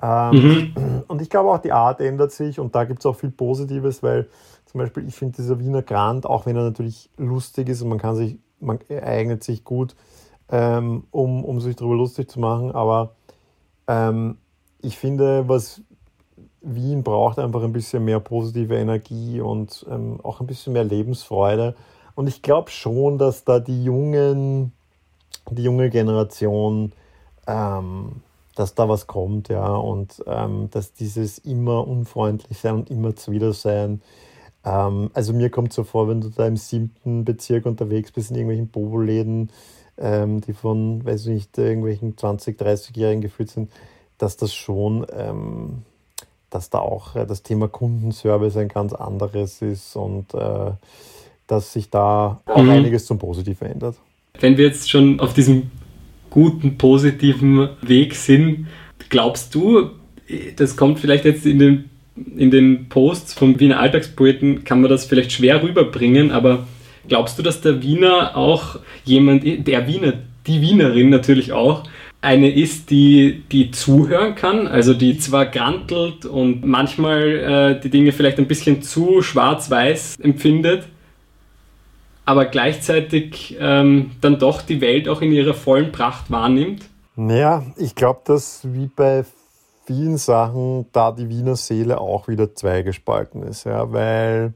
Ähm, 0.00 0.72
mhm. 0.74 1.02
Und 1.08 1.20
ich 1.20 1.28
glaube 1.28 1.50
auch, 1.50 1.58
die 1.58 1.72
Art 1.72 2.00
ändert 2.00 2.32
sich 2.32 2.58
und 2.58 2.74
da 2.74 2.84
gibt 2.84 3.00
es 3.00 3.06
auch 3.06 3.16
viel 3.16 3.30
Positives, 3.30 4.02
weil 4.02 4.28
zum 4.64 4.78
Beispiel 4.78 5.06
ich 5.06 5.14
finde 5.14 5.36
dieser 5.36 5.58
Wiener 5.58 5.82
Grand, 5.82 6.24
auch 6.24 6.46
wenn 6.46 6.56
er 6.56 6.62
natürlich 6.62 7.10
lustig 7.18 7.68
ist 7.68 7.82
und 7.82 7.88
man 7.88 7.98
kann 7.98 8.14
sich, 8.14 8.38
man 8.60 8.78
eignet 8.88 9.42
sich 9.42 9.64
gut, 9.64 9.94
ähm, 10.50 11.04
um, 11.10 11.44
um 11.44 11.60
sich 11.60 11.76
darüber 11.76 11.96
lustig 11.96 12.30
zu 12.30 12.40
machen, 12.40 12.72
aber 12.72 13.14
ähm, 13.86 14.38
ich 14.82 14.96
finde, 14.96 15.48
was 15.48 15.82
Wien 16.62 17.02
braucht 17.02 17.38
einfach 17.38 17.62
ein 17.62 17.72
bisschen 17.72 18.04
mehr 18.04 18.20
positive 18.20 18.76
Energie 18.76 19.40
und 19.40 19.86
ähm, 19.90 20.20
auch 20.22 20.40
ein 20.40 20.46
bisschen 20.46 20.72
mehr 20.72 20.84
Lebensfreude. 20.84 21.74
Und 22.14 22.26
ich 22.26 22.42
glaube 22.42 22.70
schon, 22.70 23.18
dass 23.18 23.44
da 23.44 23.60
die 23.60 23.82
jungen, 23.82 24.72
die 25.50 25.62
junge 25.62 25.88
Generation, 25.90 26.92
ähm, 27.46 28.22
dass 28.54 28.74
da 28.74 28.88
was 28.88 29.06
kommt, 29.06 29.48
ja, 29.48 29.74
und 29.74 30.22
ähm, 30.26 30.68
dass 30.70 30.92
dieses 30.92 31.38
immer 31.38 31.86
unfreundlich 31.86 32.58
sein 32.58 32.74
und 32.74 32.90
immer 32.90 33.16
zuwider 33.16 33.52
sein. 33.54 34.02
Ähm, 34.64 35.10
also 35.14 35.32
mir 35.32 35.50
kommt 35.50 35.72
so 35.72 35.84
vor, 35.84 36.08
wenn 36.08 36.20
du 36.20 36.28
da 36.28 36.46
im 36.46 36.56
siebten 36.56 37.24
Bezirk 37.24 37.64
unterwegs 37.64 38.12
bist 38.12 38.30
in 38.30 38.36
irgendwelchen 38.36 38.68
Bobo-Läden, 38.68 39.50
ähm, 40.00 40.40
die 40.40 40.52
von, 40.52 41.04
weiß 41.04 41.26
ich 41.26 41.34
nicht, 41.34 41.58
irgendwelchen 41.58 42.16
20, 42.16 42.58
30-Jährigen 42.60 43.20
geführt 43.20 43.50
sind, 43.50 43.70
dass 44.18 44.36
das 44.36 44.54
schon 44.54 45.06
ähm, 45.16 45.82
dass 46.50 46.68
da 46.68 46.78
auch 46.78 47.16
äh, 47.16 47.26
das 47.26 47.42
Thema 47.42 47.68
Kundenservice 47.68 48.56
ein 48.56 48.68
ganz 48.68 48.92
anderes 48.92 49.62
ist 49.62 49.96
und 49.96 50.34
äh, 50.34 50.72
dass 51.46 51.72
sich 51.72 51.90
da 51.90 52.40
auch 52.44 52.62
mhm. 52.62 52.70
einiges 52.70 53.06
zum 53.06 53.18
Positiven 53.18 53.68
ändert. 53.68 53.96
Wenn 54.38 54.56
wir 54.56 54.66
jetzt 54.66 54.90
schon 54.90 55.20
auf 55.20 55.32
diesem 55.32 55.70
guten, 56.28 56.78
positiven 56.78 57.70
Weg 57.82 58.14
sind, 58.14 58.68
glaubst 59.08 59.54
du, 59.54 59.90
das 60.56 60.76
kommt 60.76 61.00
vielleicht 61.00 61.24
jetzt 61.24 61.44
in 61.44 61.58
den, 61.58 61.90
in 62.36 62.52
den 62.52 62.88
Posts 62.88 63.34
vom 63.34 63.58
Wiener 63.58 63.80
Alltagspoeten, 63.80 64.62
kann 64.62 64.80
man 64.80 64.90
das 64.90 65.06
vielleicht 65.06 65.32
schwer 65.32 65.62
rüberbringen, 65.62 66.30
aber 66.30 66.68
glaubst 67.08 67.38
du, 67.38 67.42
dass 67.42 67.60
der 67.60 67.82
Wiener 67.82 68.36
auch 68.36 68.78
jemand, 69.04 69.44
der 69.44 69.86
Wiener, 69.86 70.14
die 70.46 70.60
Wienerin 70.60 71.10
natürlich 71.10 71.52
auch, 71.52 71.84
eine 72.22 72.50
ist, 72.50 72.90
die, 72.90 73.44
die 73.50 73.70
zuhören 73.70 74.34
kann, 74.34 74.66
also 74.66 74.92
die 74.92 75.18
zwar 75.18 75.46
grantelt 75.46 76.26
und 76.26 76.64
manchmal 76.64 77.22
äh, 77.22 77.80
die 77.80 77.88
Dinge 77.88 78.12
vielleicht 78.12 78.38
ein 78.38 78.46
bisschen 78.46 78.82
zu 78.82 79.22
schwarz-weiß 79.22 80.16
empfindet, 80.20 80.86
aber 82.26 82.44
gleichzeitig 82.44 83.56
ähm, 83.58 84.10
dann 84.20 84.38
doch 84.38 84.60
die 84.62 84.80
Welt 84.80 85.08
auch 85.08 85.22
in 85.22 85.32
ihrer 85.32 85.54
vollen 85.54 85.92
Pracht 85.92 86.30
wahrnimmt. 86.30 86.84
Naja, 87.16 87.64
ich 87.76 87.94
glaube, 87.94 88.20
dass 88.24 88.60
wie 88.64 88.86
bei 88.86 89.24
vielen 89.86 90.18
Sachen 90.18 90.86
da 90.92 91.12
die 91.12 91.28
Wiener 91.28 91.56
Seele 91.56 92.00
auch 92.00 92.28
wieder 92.28 92.54
zweigespalten 92.54 93.42
ist, 93.42 93.64
ja, 93.64 93.90
weil 93.92 94.52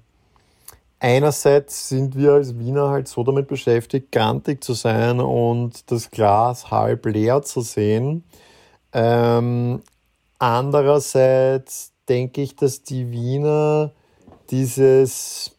einerseits 1.00 1.88
sind 1.88 2.16
wir 2.16 2.32
als 2.32 2.58
Wiener 2.58 2.88
halt 2.88 3.08
so 3.08 3.22
damit 3.22 3.48
beschäftigt, 3.48 4.12
grantig 4.12 4.62
zu 4.62 4.74
sein 4.74 5.20
und 5.20 5.90
das 5.90 6.10
Glas 6.10 6.70
halb 6.70 7.06
leer 7.06 7.42
zu 7.42 7.60
sehen. 7.60 8.24
Ähm, 8.92 9.82
andererseits 10.38 11.92
denke 12.08 12.42
ich, 12.42 12.56
dass 12.56 12.82
die 12.82 13.10
Wiener 13.10 13.92
dieses, 14.50 15.56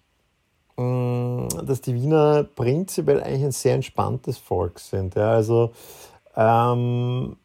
mh, 0.77 0.83
mm, 0.83 1.47
dass 1.65 1.81
die 1.81 1.95
Wiener 1.95 2.43
prinzipiell 2.43 3.21
eigentlich 3.21 3.43
ein 3.43 3.51
sehr 3.51 3.75
entspanntes 3.75 4.37
Volk 4.37 4.79
sind. 4.79 5.15
Ja, 5.15 5.31
also 5.31 5.71
ähm, 6.35 7.37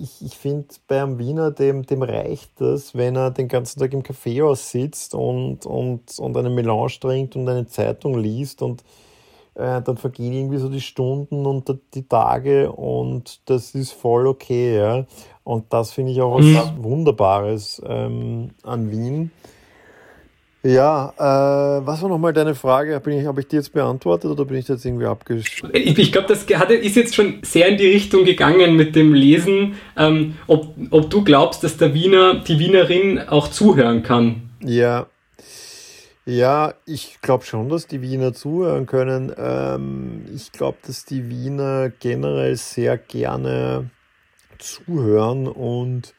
ich, 0.00 0.24
ich 0.24 0.36
finde, 0.36 0.66
bei 0.86 1.02
einem 1.02 1.18
Wiener, 1.18 1.50
dem, 1.50 1.84
dem 1.84 2.02
reicht 2.02 2.60
das, 2.60 2.94
wenn 2.94 3.16
er 3.16 3.30
den 3.30 3.48
ganzen 3.48 3.80
Tag 3.80 3.92
im 3.92 4.02
Kaffeehaus 4.02 4.70
sitzt 4.70 5.14
und, 5.14 5.66
und, 5.66 6.18
und 6.18 6.36
eine 6.36 6.50
Melange 6.50 6.98
trinkt 7.00 7.36
und 7.36 7.48
eine 7.48 7.66
Zeitung 7.66 8.18
liest 8.18 8.62
und 8.62 8.82
äh, 9.54 9.82
dann 9.82 9.96
vergehen 9.96 10.32
irgendwie 10.32 10.58
so 10.58 10.68
die 10.68 10.80
Stunden 10.80 11.46
und 11.46 11.72
die 11.94 12.08
Tage 12.08 12.72
und 12.72 13.40
das 13.48 13.74
ist 13.74 13.92
voll 13.92 14.26
okay. 14.26 14.76
Ja? 14.76 15.06
Und 15.44 15.72
das 15.72 15.92
finde 15.92 16.12
ich 16.12 16.22
auch 16.22 16.38
was 16.38 16.44
mhm. 16.44 16.84
Wunderbares 16.84 17.82
ähm, 17.86 18.50
an 18.62 18.90
Wien. 18.90 19.30
Ja, 20.64 21.12
äh, 21.18 21.86
was 21.86 22.02
war 22.02 22.08
nochmal 22.08 22.32
deine 22.32 22.54
Frage? 22.54 22.94
Habe 22.94 23.12
ich, 23.12 23.26
hab 23.26 23.36
ich 23.38 23.48
die 23.48 23.56
jetzt 23.56 23.72
beantwortet 23.72 24.30
oder 24.30 24.44
bin 24.44 24.56
ich 24.58 24.68
jetzt 24.68 24.84
irgendwie 24.84 25.06
abgeschlossen? 25.06 25.74
Ich, 25.74 25.98
ich 25.98 26.12
glaube, 26.12 26.28
das 26.28 26.46
hat, 26.54 26.70
ist 26.70 26.94
jetzt 26.94 27.16
schon 27.16 27.40
sehr 27.42 27.66
in 27.66 27.78
die 27.78 27.88
Richtung 27.88 28.24
gegangen 28.24 28.76
mit 28.76 28.94
dem 28.94 29.12
Lesen, 29.12 29.74
ähm, 29.96 30.36
ob, 30.46 30.76
ob 30.90 31.10
du 31.10 31.24
glaubst, 31.24 31.64
dass 31.64 31.78
der 31.78 31.94
Wiener, 31.94 32.34
die 32.36 32.60
Wienerin 32.60 33.18
auch 33.18 33.48
zuhören 33.48 34.04
kann. 34.04 34.50
Ja. 34.60 35.06
Ja, 36.24 36.74
ich 36.86 37.18
glaube 37.20 37.44
schon, 37.44 37.68
dass 37.68 37.88
die 37.88 38.00
Wiener 38.00 38.32
zuhören 38.32 38.86
können. 38.86 39.32
Ähm, 39.36 40.26
ich 40.32 40.52
glaube, 40.52 40.78
dass 40.86 41.04
die 41.04 41.28
Wiener 41.28 41.90
generell 41.98 42.54
sehr 42.54 42.96
gerne 42.96 43.90
zuhören 44.58 45.48
und 45.48 46.14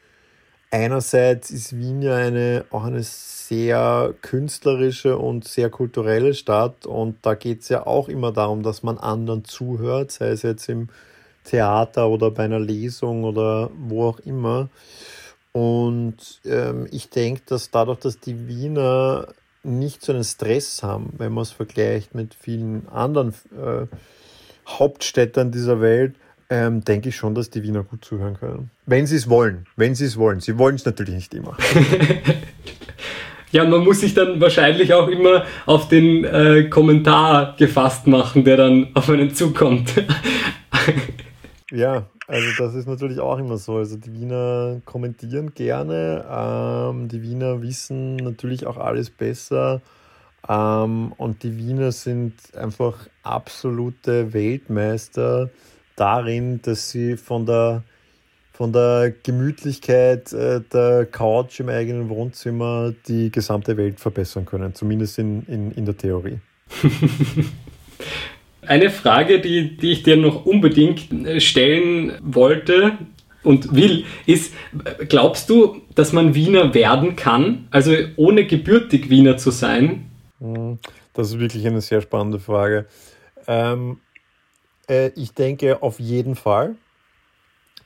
einerseits 0.74 1.52
ist 1.52 1.76
Wien 1.76 2.02
ja 2.02 2.16
eine, 2.16 2.64
auch 2.70 2.82
eine 2.82 3.04
sehr 3.04 4.12
künstlerische 4.22 5.16
und 5.16 5.46
sehr 5.46 5.70
kulturelle 5.70 6.34
Stadt 6.34 6.84
und 6.84 7.16
da 7.22 7.34
geht 7.34 7.60
es 7.60 7.68
ja 7.68 7.86
auch 7.86 8.08
immer 8.08 8.32
darum, 8.32 8.64
dass 8.64 8.82
man 8.82 8.98
anderen 8.98 9.44
zuhört, 9.44 10.10
sei 10.10 10.30
es 10.30 10.42
jetzt 10.42 10.68
im 10.68 10.88
Theater 11.44 12.08
oder 12.08 12.32
bei 12.32 12.44
einer 12.44 12.58
Lesung 12.58 13.22
oder 13.22 13.70
wo 13.78 14.08
auch 14.08 14.18
immer. 14.20 14.68
Und 15.52 16.40
ähm, 16.44 16.88
ich 16.90 17.08
denke, 17.10 17.42
dass 17.46 17.70
dadurch, 17.70 18.00
dass 18.00 18.18
die 18.18 18.48
Wiener 18.48 19.28
nicht 19.62 20.02
so 20.02 20.12
einen 20.12 20.24
Stress 20.24 20.82
haben, 20.82 21.12
wenn 21.18 21.32
man 21.32 21.42
es 21.42 21.52
vergleicht 21.52 22.16
mit 22.16 22.34
vielen 22.34 22.88
anderen 22.88 23.32
äh, 23.52 23.86
Hauptstädtern 24.66 25.52
dieser 25.52 25.80
Welt, 25.80 26.16
ähm, 26.50 26.84
denke 26.84 27.08
ich 27.08 27.16
schon, 27.16 27.34
dass 27.34 27.50
die 27.50 27.62
Wiener 27.62 27.82
gut 27.82 28.04
zuhören 28.04 28.34
können. 28.38 28.70
Wenn 28.86 29.06
sie 29.06 29.16
es 29.16 29.28
wollen. 29.28 29.66
Wenn 29.76 29.94
sie 29.94 30.04
es 30.04 30.16
wollen. 30.16 30.40
Sie 30.40 30.58
wollen 30.58 30.76
es 30.76 30.84
natürlich 30.84 31.14
nicht 31.14 31.34
immer. 31.34 31.56
ja, 33.50 33.64
man 33.64 33.84
muss 33.84 34.00
sich 34.00 34.14
dann 34.14 34.40
wahrscheinlich 34.40 34.92
auch 34.92 35.08
immer 35.08 35.44
auf 35.66 35.88
den 35.88 36.24
äh, 36.24 36.68
Kommentar 36.68 37.56
gefasst 37.56 38.06
machen, 38.06 38.44
der 38.44 38.56
dann 38.56 38.88
auf 38.94 39.08
einen 39.08 39.34
zukommt. 39.34 39.92
ja, 41.70 42.06
also 42.26 42.46
das 42.58 42.74
ist 42.74 42.88
natürlich 42.88 43.20
auch 43.20 43.38
immer 43.38 43.56
so. 43.56 43.76
Also 43.76 43.96
die 43.96 44.12
Wiener 44.12 44.80
kommentieren 44.84 45.54
gerne, 45.54 46.24
ähm, 46.30 47.08
die 47.08 47.22
Wiener 47.22 47.62
wissen 47.62 48.16
natürlich 48.16 48.66
auch 48.66 48.78
alles 48.78 49.10
besser 49.10 49.82
ähm, 50.48 51.12
und 51.16 51.42
die 51.42 51.56
Wiener 51.56 51.92
sind 51.92 52.34
einfach 52.54 52.94
absolute 53.22 54.32
Weltmeister 54.32 55.50
darin, 55.96 56.60
dass 56.62 56.90
sie 56.90 57.16
von 57.16 57.46
der, 57.46 57.82
von 58.52 58.72
der 58.72 59.12
Gemütlichkeit 59.22 60.32
äh, 60.32 60.60
der 60.72 61.06
Couch 61.06 61.60
im 61.60 61.68
eigenen 61.68 62.08
Wohnzimmer 62.08 62.94
die 63.08 63.30
gesamte 63.30 63.76
Welt 63.76 64.00
verbessern 64.00 64.46
können, 64.46 64.74
zumindest 64.74 65.18
in, 65.18 65.44
in, 65.46 65.72
in 65.72 65.84
der 65.84 65.96
Theorie. 65.96 66.38
Eine 68.66 68.90
Frage, 68.90 69.40
die, 69.40 69.76
die 69.76 69.92
ich 69.92 70.02
dir 70.02 70.16
noch 70.16 70.46
unbedingt 70.46 71.12
äh, 71.12 71.40
stellen 71.40 72.12
wollte 72.22 72.98
und 73.42 73.74
will, 73.74 74.04
ist, 74.26 74.54
glaubst 75.08 75.50
du, 75.50 75.82
dass 75.94 76.12
man 76.12 76.34
Wiener 76.34 76.72
werden 76.74 77.14
kann, 77.14 77.68
also 77.70 77.92
ohne 78.16 78.46
gebürtig 78.46 79.10
Wiener 79.10 79.36
zu 79.36 79.50
sein? 79.50 80.06
Hm, 80.40 80.78
das 81.12 81.28
ist 81.28 81.38
wirklich 81.38 81.66
eine 81.66 81.82
sehr 81.82 82.00
spannende 82.00 82.40
Frage. 82.40 82.86
Ähm, 83.46 83.98
äh, 84.88 85.08
ich 85.16 85.32
denke 85.32 85.82
auf 85.82 86.00
jeden 86.00 86.36
Fall. 86.36 86.76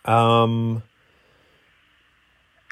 Ähm, 0.05 0.83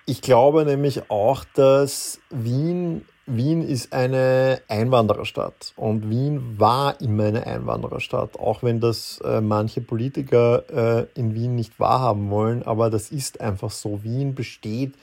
ich 0.07 0.23
glaube 0.23 0.65
nämlich 0.65 1.11
auch, 1.11 1.45
dass 1.55 2.21
Wien 2.31 3.05
Wien 3.29 3.63
ist 3.63 3.93
eine 3.93 4.63
Einwandererstadt 4.69 5.73
und 5.75 6.09
Wien 6.09 6.61
war 6.61 7.01
immer 7.01 7.25
eine 7.25 7.45
Einwandererstadt, 7.45 8.39
auch 8.39 8.63
wenn 8.63 8.79
das 8.79 9.21
äh, 9.25 9.41
manche 9.41 9.81
Politiker 9.81 10.63
äh, 10.71 11.07
in 11.19 11.35
Wien 11.35 11.57
nicht 11.57 11.81
wahrhaben 11.81 12.31
wollen, 12.31 12.63
aber 12.63 12.89
das 12.89 13.11
ist 13.11 13.41
einfach 13.41 13.73
so. 13.73 14.05
Wien 14.05 14.37
besteht 14.37 14.95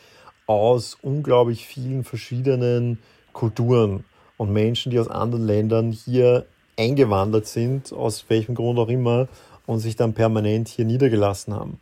aus 0.48 0.98
unglaublich 1.02 1.68
vielen 1.68 2.06
verschiedenen 2.06 3.00
Kulturen 3.34 4.06
und 4.38 4.54
Menschen, 4.54 4.90
die 4.90 5.00
aus 5.00 5.10
anderen 5.10 5.46
Ländern 5.46 5.92
hier 5.92 6.46
eingewandert 6.78 7.48
sind, 7.48 7.94
aus 7.94 8.26
welchem 8.30 8.56
Grund 8.56 8.80
auch 8.80 8.90
immer, 8.90 9.28
und 9.66 9.80
sich 9.80 9.96
dann 9.96 10.14
permanent 10.14 10.68
hier 10.68 10.86
niedergelassen 10.86 11.54
haben. 11.54 11.80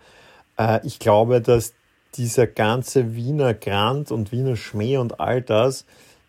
Äh, 0.57 0.85
ich 0.85 0.99
glaube, 0.99 1.41
dass 1.41 1.73
dieser 2.15 2.47
ganze 2.47 3.15
Wiener 3.15 3.53
Grand 3.53 4.11
und 4.11 4.31
Wiener 4.31 4.55
Schmäh 4.55 4.97
und 4.97 5.19
all 5.19 5.41
das, 5.41 5.85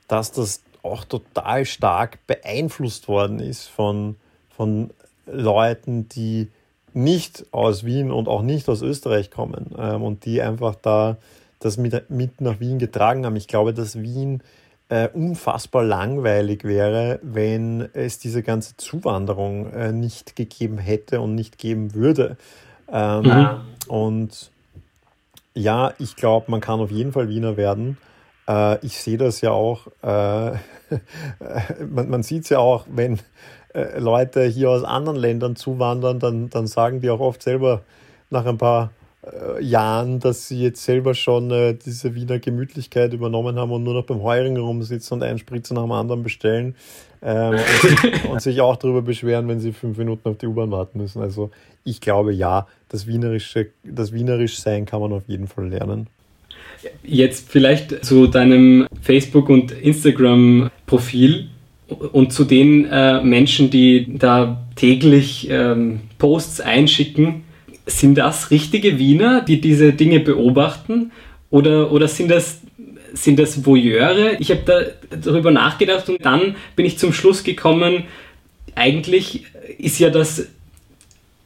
dass 0.09 0.33
das 0.33 0.62
auch 0.83 1.05
total 1.05 1.64
stark 1.64 2.18
beeinflusst 2.27 3.09
worden 3.09 3.40
ist 3.40 3.68
von, 3.68 4.16
von 4.57 4.90
Leuten, 5.27 6.09
die 6.09 6.48
nicht 6.94 7.46
aus 7.53 7.85
Wien 7.85 8.11
und 8.11 8.29
auch 8.29 8.42
nicht 8.42 8.68
aus 8.68 8.83
Österreich 8.83 9.31
kommen 9.31 9.70
ähm, 9.79 10.03
und 10.03 10.25
die 10.25 10.42
einfach 10.42 10.75
da 10.75 11.16
das 11.61 11.77
mit, 11.77 12.11
mit 12.11 12.40
nach 12.40 12.61
Wien 12.61 12.79
getragen 12.79 13.25
haben. 13.25 13.37
Ich 13.37 13.48
glaube, 13.48 13.72
dass 13.72 14.01
Wien 14.03 14.42
äh, 14.93 15.09
unfassbar 15.15 15.83
langweilig 15.83 16.65
wäre, 16.65 17.19
wenn 17.23 17.89
es 17.95 18.19
diese 18.19 18.43
ganze 18.43 18.77
Zuwanderung 18.77 19.73
äh, 19.73 19.91
nicht 19.91 20.37
gegeben 20.37 20.77
hätte 20.77 21.23
und 21.23 21.35
nicht 21.35 21.57
geben 21.57 21.95
würde. 21.95 22.37
Ähm, 22.93 23.23
mhm. 23.23 23.61
Und 23.89 24.51
ja, 25.55 25.95
ich 25.99 26.15
glaube, 26.15 26.51
man 26.51 26.61
kann 26.61 26.79
auf 26.81 26.91
jeden 26.91 27.13
Fall 27.13 27.31
Wiener 27.31 27.57
werden. 27.57 27.97
Äh, 28.47 28.85
ich 28.85 29.01
sehe 29.01 29.17
das 29.17 29.41
ja 29.41 29.53
auch, 29.53 29.87
äh, 30.03 30.53
man, 31.89 32.11
man 32.11 32.23
sieht 32.23 32.43
es 32.43 32.51
ja 32.51 32.59
auch, 32.59 32.85
wenn 32.87 33.19
äh, 33.73 33.99
Leute 33.99 34.45
hier 34.45 34.69
aus 34.69 34.85
anderen 34.85 35.17
Ländern 35.17 35.57
zuwandern, 35.57 36.21
dann, 36.21 36.51
dann 36.51 36.67
sagen 36.67 37.01
die 37.01 37.09
auch 37.09 37.21
oft 37.21 37.43
selber 37.43 37.81
nach 38.29 38.45
ein 38.45 38.59
paar 38.59 38.91
äh, 39.25 39.63
Jahren, 39.63 40.19
dass 40.19 40.49
sie 40.49 40.61
jetzt 40.61 40.83
selber 40.85 41.15
schon 41.15 41.51
äh, 41.51 41.75
diese 41.75 42.15
Wiener 42.15 42.39
Gemütlichkeit 42.41 43.13
übernommen 43.13 43.57
haben 43.57 43.71
und 43.71 43.85
nur 43.85 43.95
noch 43.95 44.05
beim 44.05 44.23
Heuring 44.23 44.57
rumsitzen 44.57 45.17
und 45.17 45.23
einen 45.23 45.39
Spritzer 45.39 45.75
nach 45.75 45.83
dem 45.83 45.93
anderen 45.93 46.23
bestellen 46.23 46.75
ähm, 47.23 47.55
und, 47.55 48.25
und, 48.31 48.43
sich 48.43 48.61
auch 48.61 48.77
darüber 48.77 49.01
beschweren, 49.03 49.47
wenn 49.47 49.61
sie 49.61 49.73
fünf 49.73 49.97
Minuten 49.97 50.29
auf 50.29 50.39
die 50.39 50.47
U-Bahn 50.47 50.71
warten 50.73 50.99
müssen. 50.99 51.23
Also 51.23 51.51
ich 51.85 52.01
glaube 52.01 52.33
ja, 52.33 52.67
das 52.89 53.07
Wienerische, 53.07 53.69
das 53.85 54.13
Wienerisch 54.13 54.59
sein 54.59 54.87
kann 54.87 55.01
man 55.01 55.13
auf 55.13 55.29
jeden 55.29 55.47
Fall 55.47 55.69
lernen. 55.69 56.09
Jetzt 57.05 57.49
vielleicht 57.49 58.05
zu 58.05 58.27
deinem 58.27 58.89
Facebook- 59.01 59.49
und 59.49 59.71
Instagram-Profil 59.71 61.49
und 62.13 62.33
zu 62.33 62.45
den 62.45 62.87
äh, 62.87 63.23
Menschen, 63.23 63.71
die 63.71 64.19
da 64.19 64.67
täglich 64.75 65.49
ähm, 65.49 66.01
Posts 66.19 66.61
einschicken. 66.61 67.45
Sind 67.99 68.17
das 68.17 68.51
richtige 68.51 68.99
Wiener, 68.99 69.43
die 69.43 69.61
diese 69.61 69.93
Dinge 69.93 70.21
beobachten? 70.21 71.13
Oder, 71.51 71.93
oder 71.93 72.09
sind, 72.09 72.31
das, 72.31 72.61
sind 73.13 73.39
das 73.39 73.65
Voyeure? 73.65 74.37
Ich 74.39 74.51
habe 74.51 74.63
da 74.65 75.17
darüber 75.17 75.51
nachgedacht 75.51 76.09
und 76.09 76.25
dann 76.25 76.57
bin 76.77 76.87
ich 76.87 76.99
zum 76.99 77.13
Schluss 77.13 77.45
gekommen, 77.45 78.05
eigentlich 78.75 79.45
ist 79.79 79.99
ja 79.99 80.09
das 80.09 80.47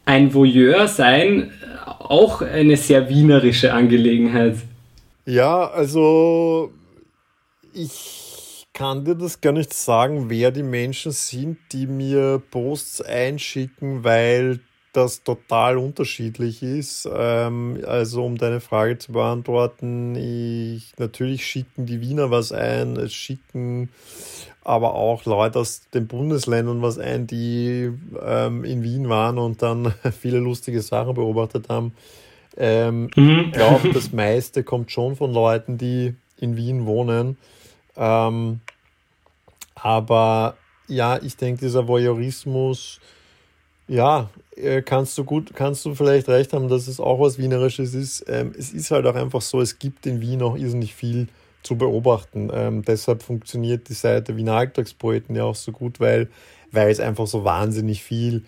ein 0.05 0.33
Voyeur 0.33 0.87
sein 0.87 1.51
auch 2.11 2.43
eine 2.43 2.77
sehr 2.77 3.09
wienerische 3.09 3.73
Angelegenheit. 3.73 4.57
Ja, 5.25 5.69
also 5.71 6.73
ich 7.73 8.67
kann 8.73 9.05
dir 9.05 9.15
das 9.15 9.41
gar 9.41 9.53
nicht 9.53 9.73
sagen, 9.73 10.31
wer 10.31 10.51
die 10.51 10.63
Menschen 10.63 11.13
sind, 11.13 11.59
die 11.73 11.87
mir 11.87 12.43
Posts 12.51 13.03
einschicken, 13.03 14.05
weil 14.05 14.61
das 14.97 15.23
total 15.23 15.79
unterschiedlich 15.79 16.63
ist. 16.63 17.09
Ähm, 17.13 17.83
also 17.87 18.25
um 18.25 18.39
deine 18.39 18.61
Frage 18.61 18.99
zu 18.99 19.13
beantworten, 19.13 20.15
ich 20.17 20.95
natürlich 20.99 21.47
schicken 21.47 21.87
die 21.87 22.01
Wiener 22.01 22.31
was 22.31 22.53
ein, 22.53 22.97
es 22.97 23.13
schicken 23.13 23.91
aber 24.67 24.95
auch 24.95 25.25
Leute 25.27 25.61
aus 25.61 25.83
den 25.95 26.09
Bundesländern 26.09 26.83
was 26.83 26.99
ein, 26.99 27.29
die 27.29 27.93
ähm, 28.21 28.65
in 28.65 28.83
Wien 28.83 29.09
waren 29.09 29.39
und 29.39 29.63
dann 29.63 29.95
viele 30.21 30.39
lustige 30.41 30.83
Sachen 30.83 31.15
beobachtet 31.15 31.69
haben. 31.69 31.93
Ähm, 32.57 33.09
mhm. 33.15 33.45
Ich 33.47 33.53
glaube, 33.53 33.93
das 33.93 34.13
meiste 34.13 34.65
kommt 34.65 34.91
schon 34.91 35.15
von 35.15 35.33
Leuten, 35.33 35.79
die 35.79 36.17
in 36.39 36.57
Wien 36.57 36.85
wohnen. 36.85 37.37
Ähm, 37.97 38.61
aber 39.77 40.57
ja, 40.89 41.19
ich 41.23 41.37
denke, 41.37 41.61
dieser 41.61 41.87
Voyeurismus, 41.87 43.01
ja, 43.89 44.31
äh, 44.57 44.83
kannst 44.83 45.17
du 45.19 45.25
gut, 45.25 45.53
kannst 45.55 45.85
du 45.85 45.95
vielleicht 45.95 46.29
recht 46.29 46.53
haben, 46.53 46.69
dass 46.69 46.89
es 46.89 47.01
auch 47.01 47.21
was 47.21 47.39
Wienerisches 47.39 47.95
ist. 47.95 48.25
Ähm, 48.29 48.53
es 48.59 48.73
ist 48.73 48.91
halt 48.91 49.07
auch 49.07 49.15
einfach 49.15 49.43
so, 49.43 49.61
es 49.61 49.79
gibt 49.79 50.07
in 50.07 50.21
Wien 50.21 50.43
auch 50.43 50.57
irrsinnig 50.57 50.95
viel 50.95 51.29
zu 51.63 51.77
beobachten. 51.77 52.51
Ähm, 52.53 52.83
deshalb 52.83 53.23
funktioniert 53.23 53.89
die 53.89 53.95
Seite 53.95 54.37
Wiener 54.37 54.55
Alltagspoeten 54.55 55.35
ja 55.35 55.45
auch 55.45 55.55
so 55.55 55.73
gut, 55.73 56.01
weil, 56.01 56.29
weil 56.71 56.91
es 56.91 57.01
einfach 57.01 57.27
so 57.27 57.45
wahnsinnig 57.45 58.03
viel 58.03 58.45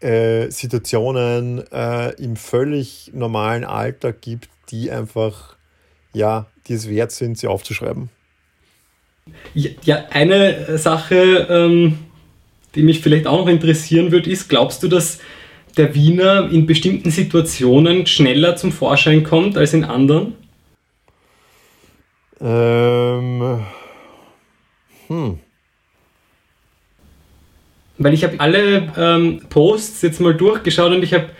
äh, 0.00 0.50
Situationen 0.50 1.64
äh, 1.72 2.10
im 2.22 2.36
völlig 2.36 3.10
normalen 3.14 3.64
Alltag 3.64 4.20
gibt, 4.20 4.48
die 4.70 4.90
einfach, 4.90 5.56
ja, 6.12 6.46
die 6.66 6.74
es 6.74 6.88
wert 6.88 7.10
sind, 7.10 7.38
sie 7.38 7.46
aufzuschreiben. 7.46 8.10
Ja, 9.54 10.06
eine 10.10 10.78
Sache, 10.78 11.46
ähm, 11.50 11.98
die 12.74 12.82
mich 12.82 13.00
vielleicht 13.00 13.26
auch 13.26 13.40
noch 13.40 13.48
interessieren 13.48 14.12
würde, 14.12 14.30
ist, 14.30 14.48
glaubst 14.48 14.82
du, 14.82 14.88
dass 14.88 15.20
der 15.76 15.94
Wiener 15.94 16.50
in 16.50 16.66
bestimmten 16.66 17.10
Situationen 17.10 18.06
schneller 18.06 18.56
zum 18.56 18.72
Vorschein 18.72 19.22
kommt 19.22 19.56
als 19.56 19.74
in 19.74 19.84
anderen? 19.84 20.34
Ähm, 22.40 23.60
hm. 25.08 25.40
weil 27.98 28.14
ich 28.14 28.22
habe 28.22 28.38
alle 28.38 28.92
ähm, 28.96 29.40
Posts 29.50 30.02
jetzt 30.02 30.20
mal 30.20 30.34
durchgeschaut 30.34 30.92
und 30.92 31.02
ich 31.02 31.14
habe 31.14 31.30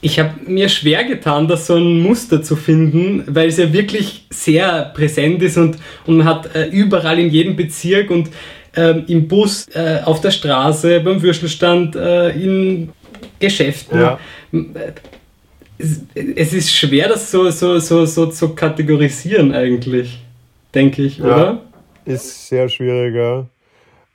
ich 0.00 0.18
habe 0.18 0.34
mir 0.46 0.68
schwer 0.68 1.04
getan, 1.04 1.48
da 1.48 1.56
so 1.56 1.74
ein 1.74 2.00
Muster 2.00 2.42
zu 2.42 2.54
finden, 2.54 3.24
weil 3.26 3.48
es 3.48 3.56
ja 3.56 3.72
wirklich 3.72 4.26
sehr 4.30 4.92
präsent 4.94 5.42
ist 5.42 5.58
und, 5.58 5.76
und 6.06 6.18
man 6.18 6.26
hat 6.26 6.54
äh, 6.54 6.66
überall 6.68 7.18
in 7.18 7.30
jedem 7.30 7.56
Bezirk 7.56 8.10
und 8.10 8.30
ähm, 8.78 9.04
im 9.08 9.26
Bus, 9.26 9.66
äh, 9.74 10.00
auf 10.04 10.20
der 10.20 10.30
Straße, 10.30 11.00
beim 11.00 11.20
Würstelstand, 11.20 11.96
äh, 11.96 12.30
in 12.30 12.92
Geschäften. 13.40 13.98
Ja. 13.98 14.18
Es, 15.78 16.02
es, 16.14 16.52
ist 16.52 16.72
schwer, 16.72 17.08
das 17.08 17.30
so, 17.30 17.50
so, 17.50 17.78
so, 17.78 18.06
so 18.06 18.26
zu 18.26 18.54
kategorisieren 18.54 19.52
eigentlich, 19.52 20.20
denke 20.74 21.02
ich, 21.02 21.18
ja, 21.18 21.24
oder? 21.24 21.62
Ist 22.04 22.48
sehr 22.48 22.68
schwieriger. 22.68 23.48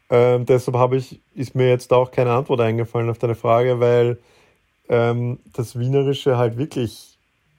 Ähm, 0.09 0.45
deshalb 0.45 0.77
habe 0.77 0.97
ich, 0.97 1.19
ist 1.35 1.55
mir 1.55 1.69
jetzt 1.69 1.91
auch 1.91 2.11
keine 2.11 2.31
Antwort 2.31 2.61
eingefallen 2.61 3.09
auf 3.09 3.17
deine 3.17 3.35
Frage, 3.35 3.79
weil 3.79 4.17
ähm, 4.89 5.39
das 5.53 5.77
Wienerische 5.77 6.37
halt 6.37 6.57
wirklich, 6.57 7.17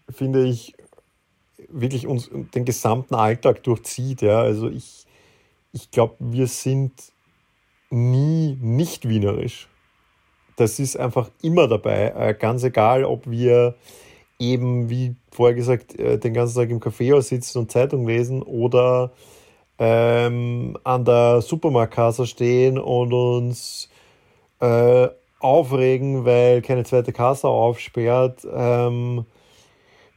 finde 0.08 0.44
ich, 0.44 0.74
wirklich 1.68 2.06
uns 2.06 2.30
den 2.54 2.64
gesamten 2.64 3.14
Alltag 3.14 3.62
durchzieht. 3.62 4.22
Ja? 4.22 4.40
Also 4.40 4.68
ich, 4.68 5.03
ich 5.74 5.90
glaube, 5.90 6.14
wir 6.20 6.46
sind 6.46 6.92
nie 7.90 8.56
nicht 8.60 9.08
wienerisch. 9.08 9.68
Das 10.56 10.78
ist 10.78 10.96
einfach 10.96 11.30
immer 11.42 11.66
dabei, 11.66 12.14
äh, 12.16 12.34
ganz 12.34 12.62
egal, 12.62 13.04
ob 13.04 13.28
wir 13.28 13.74
eben, 14.38 14.88
wie 14.88 15.16
vorher 15.32 15.54
gesagt, 15.54 15.98
äh, 15.98 16.18
den 16.18 16.32
ganzen 16.32 16.56
Tag 16.56 16.70
im 16.70 16.80
Café 16.80 17.20
sitzen 17.20 17.58
und 17.58 17.72
Zeitung 17.72 18.06
lesen 18.06 18.42
oder 18.42 19.12
ähm, 19.78 20.78
an 20.84 21.04
der 21.04 21.42
Supermarktkasse 21.42 22.26
stehen 22.26 22.78
und 22.78 23.12
uns 23.12 23.88
äh, 24.60 25.08
aufregen, 25.40 26.24
weil 26.24 26.62
keine 26.62 26.84
zweite 26.84 27.12
Kasse 27.12 27.48
aufsperrt, 27.48 28.46
ähm, 28.52 29.26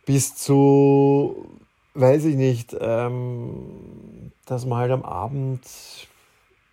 bis 0.05 0.35
zu, 0.35 1.47
weiß 1.99 2.25
ich 2.25 2.35
nicht, 2.35 2.75
ähm, 2.79 4.31
dass 4.45 4.65
man 4.65 4.79
halt 4.79 4.91
am 4.91 5.03
Abend 5.03 5.61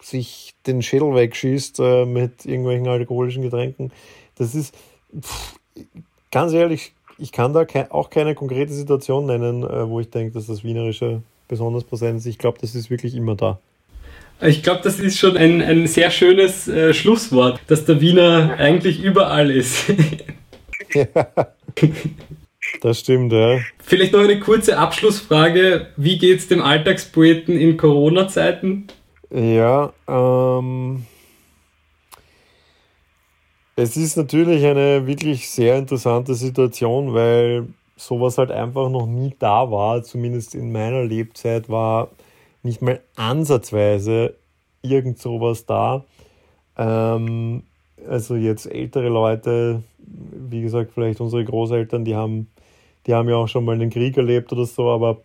sich 0.01 0.55
den 0.67 0.83
Schädel 0.83 1.15
wegschießt 1.15 1.81
äh, 1.81 2.05
mit 2.05 2.45
irgendwelchen 2.45 2.87
alkoholischen 2.87 3.43
Getränken. 3.43 3.91
Das 4.37 4.55
ist, 4.55 4.75
pff, 5.19 5.55
ganz 6.31 6.53
ehrlich, 6.53 6.93
ich 7.19 7.33
kann 7.33 7.53
da 7.53 7.65
ke 7.65 7.87
auch 7.91 8.11
keine 8.11 8.35
konkrete 8.35 8.73
Situation 8.73 9.27
nennen, 9.27 9.63
äh, 9.63 9.89
wo 9.89 10.01
ich 10.01 10.11
denke, 10.11 10.35
dass 10.35 10.47
das 10.47 10.63
Wienerische 10.63 11.23
besonders 11.49 11.85
präsent 11.85 12.19
ist. 12.19 12.27
Ich 12.27 12.39
glaube, 12.39 12.59
das 12.61 12.75
ist 12.75 12.91
wirklich 12.91 13.15
immer 13.15 13.35
da. 13.35 13.59
Ich 14.41 14.63
glaube, 14.63 14.81
das 14.83 14.99
ist 14.99 15.19
schon 15.19 15.37
ein, 15.37 15.63
ein 15.63 15.87
sehr 15.87 16.11
schönes 16.11 16.69
äh, 16.69 16.93
Schlusswort, 16.93 17.61
dass 17.69 17.85
der 17.85 18.01
Wiener 18.01 18.57
eigentlich 18.59 19.03
überall 19.03 19.51
ist. 19.51 19.85
ja, 20.93 21.07
das 22.81 23.01
stimmt, 23.01 23.33
ja. 23.33 23.59
Vielleicht 23.79 24.13
noch 24.13 24.21
eine 24.21 24.41
kurze 24.41 24.79
Abschlussfrage. 24.79 25.89
Wie 25.97 26.19
geht 26.19 26.39
es 26.41 26.49
dem 26.49 26.63
Alltagspoeten 26.63 27.57
in 27.57 27.77
Corona-Zeiten? 27.77 28.87
Ja, 29.31 29.93
ähm, 30.07 31.05
es 33.77 33.97
ist 33.97 34.17
natürlich 34.17 34.65
eine 34.65 35.07
wirklich 35.07 35.51
sehr 35.51 35.79
interessante 35.79 36.35
Situation, 36.35 37.15
weil 37.15 37.67
sowas 37.97 38.39
halt 38.39 38.51
einfach 38.51 38.89
noch 38.91 39.07
nie 39.07 39.35
da 39.39 39.71
war, 39.71 40.03
zumindest 40.03 40.55
in 40.55 40.73
meiner 40.73 41.05
Lebzeit 41.05 41.69
war 41.69 42.11
nicht 42.63 42.83
mal 42.83 43.01
ansatzweise 43.17 44.35
irgend 44.83 45.19
sowas 45.19 45.67
da. 45.67 46.05
Ähm, 46.77 47.63
also 48.09 48.37
jetzt 48.37 48.67
ältere 48.67 49.09
Leute, 49.09 49.83
wie 49.99 50.63
gesagt, 50.63 50.93
vielleicht 50.93 51.21
unsere 51.21 51.45
Großeltern, 51.45 52.05
die 52.05 52.15
haben, 52.15 52.49
die 53.07 53.15
haben 53.15 53.29
ja 53.29 53.37
auch 53.37 53.49
schon 53.49 53.65
mal 53.65 53.75
einen 53.75 53.91
Krieg 53.91 54.17
erlebt 54.17 54.53
oder 54.53 54.65
so, 54.65 54.91
aber 54.91 55.23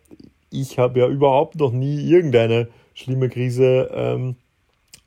ich 0.50 0.80
habe 0.80 1.00
ja 1.00 1.08
überhaupt 1.08 1.56
noch 1.56 1.72
nie 1.72 2.10
irgendeine 2.10 2.68
schlimme 2.94 3.30
Krise 3.30 3.90
ähm, 3.94 4.36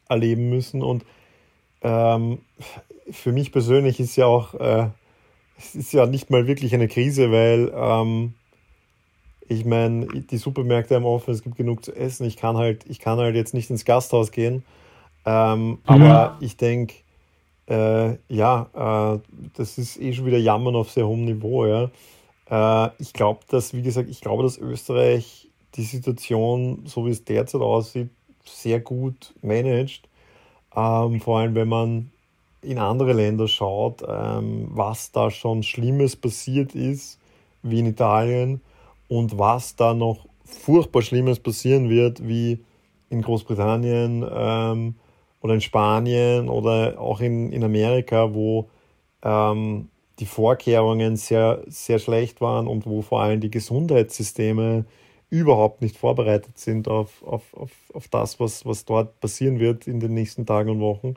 erleben 0.08 0.48
müssen. 0.48 0.82
Und 0.82 1.04
ähm, 1.82 2.38
für 3.10 3.32
mich 3.32 3.52
persönlich 3.52 4.00
ist 4.00 4.16
ja 4.16 4.26
auch, 4.26 4.54
äh, 4.54 4.88
es 5.58 5.74
ist 5.74 5.92
ja 5.92 6.06
nicht 6.06 6.30
mal 6.30 6.46
wirklich 6.46 6.74
eine 6.74 6.88
Krise, 6.88 7.30
weil 7.30 7.72
ähm, 7.74 8.34
ich 9.48 9.64
meine, 9.64 10.06
die 10.06 10.38
Supermärkte 10.38 10.94
haben 10.94 11.04
offen, 11.04 11.34
es 11.34 11.42
gibt 11.42 11.56
genug 11.56 11.84
zu 11.84 11.94
essen. 11.94 12.26
Ich 12.26 12.36
kann 12.36 12.56
halt, 12.56 12.84
ich 12.88 13.00
kann 13.00 13.18
halt 13.18 13.34
jetzt 13.34 13.54
nicht 13.54 13.70
ins 13.70 13.84
Gasthaus 13.84 14.30
gehen. 14.30 14.64
Ähm, 15.26 15.68
mhm. 15.68 15.78
Aber 15.84 16.38
ich 16.40 16.56
denke, 16.56 16.94
äh, 17.68 18.16
ja, 18.28 19.14
äh, 19.14 19.18
das 19.56 19.78
ist 19.78 20.00
eh 20.00 20.12
schon 20.12 20.26
wieder 20.26 20.38
Jammern 20.38 20.74
auf 20.74 20.90
sehr 20.90 21.06
hohem 21.06 21.24
Niveau. 21.24 21.66
Ja. 21.66 21.90
Äh, 22.52 22.90
ich 22.98 23.12
glaube, 23.14 23.40
dass, 23.48 23.72
wie 23.72 23.82
gesagt, 23.82 24.10
ich 24.10 24.20
glaube, 24.20 24.42
dass 24.42 24.58
Österreich 24.58 25.48
die 25.74 25.84
Situation, 25.84 26.82
so 26.84 27.06
wie 27.06 27.10
es 27.10 27.24
derzeit 27.24 27.62
aussieht, 27.62 28.10
sehr 28.44 28.80
gut 28.80 29.34
managt. 29.40 30.08
Ähm, 30.76 31.20
vor 31.20 31.38
allem, 31.38 31.54
wenn 31.54 31.68
man 31.68 32.10
in 32.60 32.78
andere 32.78 33.14
Länder 33.14 33.48
schaut, 33.48 34.02
ähm, 34.06 34.68
was 34.70 35.12
da 35.12 35.30
schon 35.30 35.62
Schlimmes 35.62 36.14
passiert 36.14 36.74
ist, 36.74 37.18
wie 37.62 37.80
in 37.80 37.86
Italien 37.86 38.60
und 39.08 39.38
was 39.38 39.74
da 39.74 39.94
noch 39.94 40.26
furchtbar 40.44 41.02
Schlimmes 41.02 41.40
passieren 41.40 41.88
wird, 41.88 42.26
wie 42.26 42.62
in 43.08 43.22
Großbritannien 43.22 44.24
ähm, 44.30 44.94
oder 45.40 45.54
in 45.54 45.60
Spanien 45.60 46.48
oder 46.48 47.00
auch 47.00 47.20
in, 47.20 47.50
in 47.50 47.64
Amerika, 47.64 48.34
wo 48.34 48.68
ähm, 49.22 49.88
die 50.22 50.26
Vorkehrungen 50.26 51.16
sehr, 51.16 51.64
sehr 51.66 51.98
schlecht 51.98 52.40
waren 52.40 52.68
und 52.68 52.86
wo 52.86 53.02
vor 53.02 53.22
allem 53.22 53.40
die 53.40 53.50
Gesundheitssysteme 53.50 54.84
überhaupt 55.30 55.82
nicht 55.82 55.96
vorbereitet 55.96 56.58
sind 56.58 56.86
auf, 56.86 57.24
auf, 57.24 57.42
auf, 57.54 57.70
auf 57.92 58.06
das, 58.06 58.38
was, 58.38 58.64
was 58.64 58.84
dort 58.84 59.18
passieren 59.20 59.58
wird 59.58 59.88
in 59.88 59.98
den 59.98 60.14
nächsten 60.14 60.46
Tagen 60.46 60.70
und 60.70 60.80
Wochen. 60.80 61.16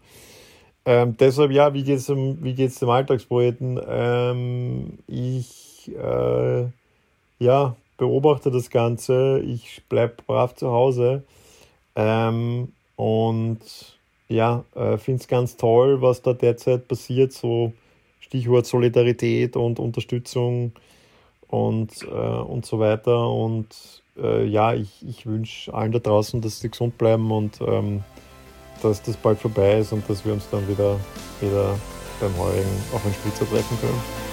Ähm, 0.85 1.15
deshalb, 1.19 1.51
ja, 1.51 1.71
wie 1.75 1.83
geht 1.83 1.99
es 1.99 2.07
dem, 2.07 2.41
dem 2.41 2.89
Alltagspoeten? 2.89 3.79
Ähm, 3.87 4.97
ich, 5.05 5.91
äh, 5.95 6.63
ja, 7.37 7.75
beobachte 7.97 8.49
das 8.49 8.71
Ganze, 8.71 9.39
ich 9.39 9.83
bleibe 9.87 10.15
brav 10.25 10.55
zu 10.55 10.71
Hause 10.71 11.21
ähm, 11.95 12.69
und 12.95 13.59
ja, 14.29 14.63
äh, 14.73 14.97
finde 14.97 15.21
es 15.21 15.27
ganz 15.27 15.57
toll, 15.57 16.01
was 16.01 16.23
da 16.23 16.33
derzeit 16.33 16.87
passiert, 16.87 17.33
so 17.33 17.71
Stichwort 18.25 18.65
Solidarität 18.65 19.55
und 19.55 19.77
Unterstützung 19.79 20.71
und, 21.47 21.91
äh, 22.03 22.07
und 22.07 22.65
so 22.65 22.79
weiter. 22.79 23.29
Und 23.29 23.67
äh, 24.17 24.45
ja, 24.45 24.73
ich, 24.73 25.05
ich 25.07 25.27
wünsche 25.27 25.71
allen 25.71 25.91
da 25.91 25.99
draußen, 25.99 26.41
dass 26.41 26.59
sie 26.59 26.69
gesund 26.69 26.97
bleiben 26.97 27.31
und 27.31 27.59
ähm, 27.61 28.03
dass 28.81 29.03
das 29.03 29.15
bald 29.15 29.37
vorbei 29.37 29.77
ist 29.77 29.93
und 29.93 30.09
dass 30.09 30.25
wir 30.25 30.33
uns 30.33 30.49
dann 30.49 30.67
wieder, 30.67 30.99
wieder 31.39 31.77
beim 32.19 32.35
Heurigen 32.37 32.65
auf 32.93 33.05
ein 33.05 33.13
Spitzer 33.13 33.47
treffen 33.47 33.77
können. 33.79 34.24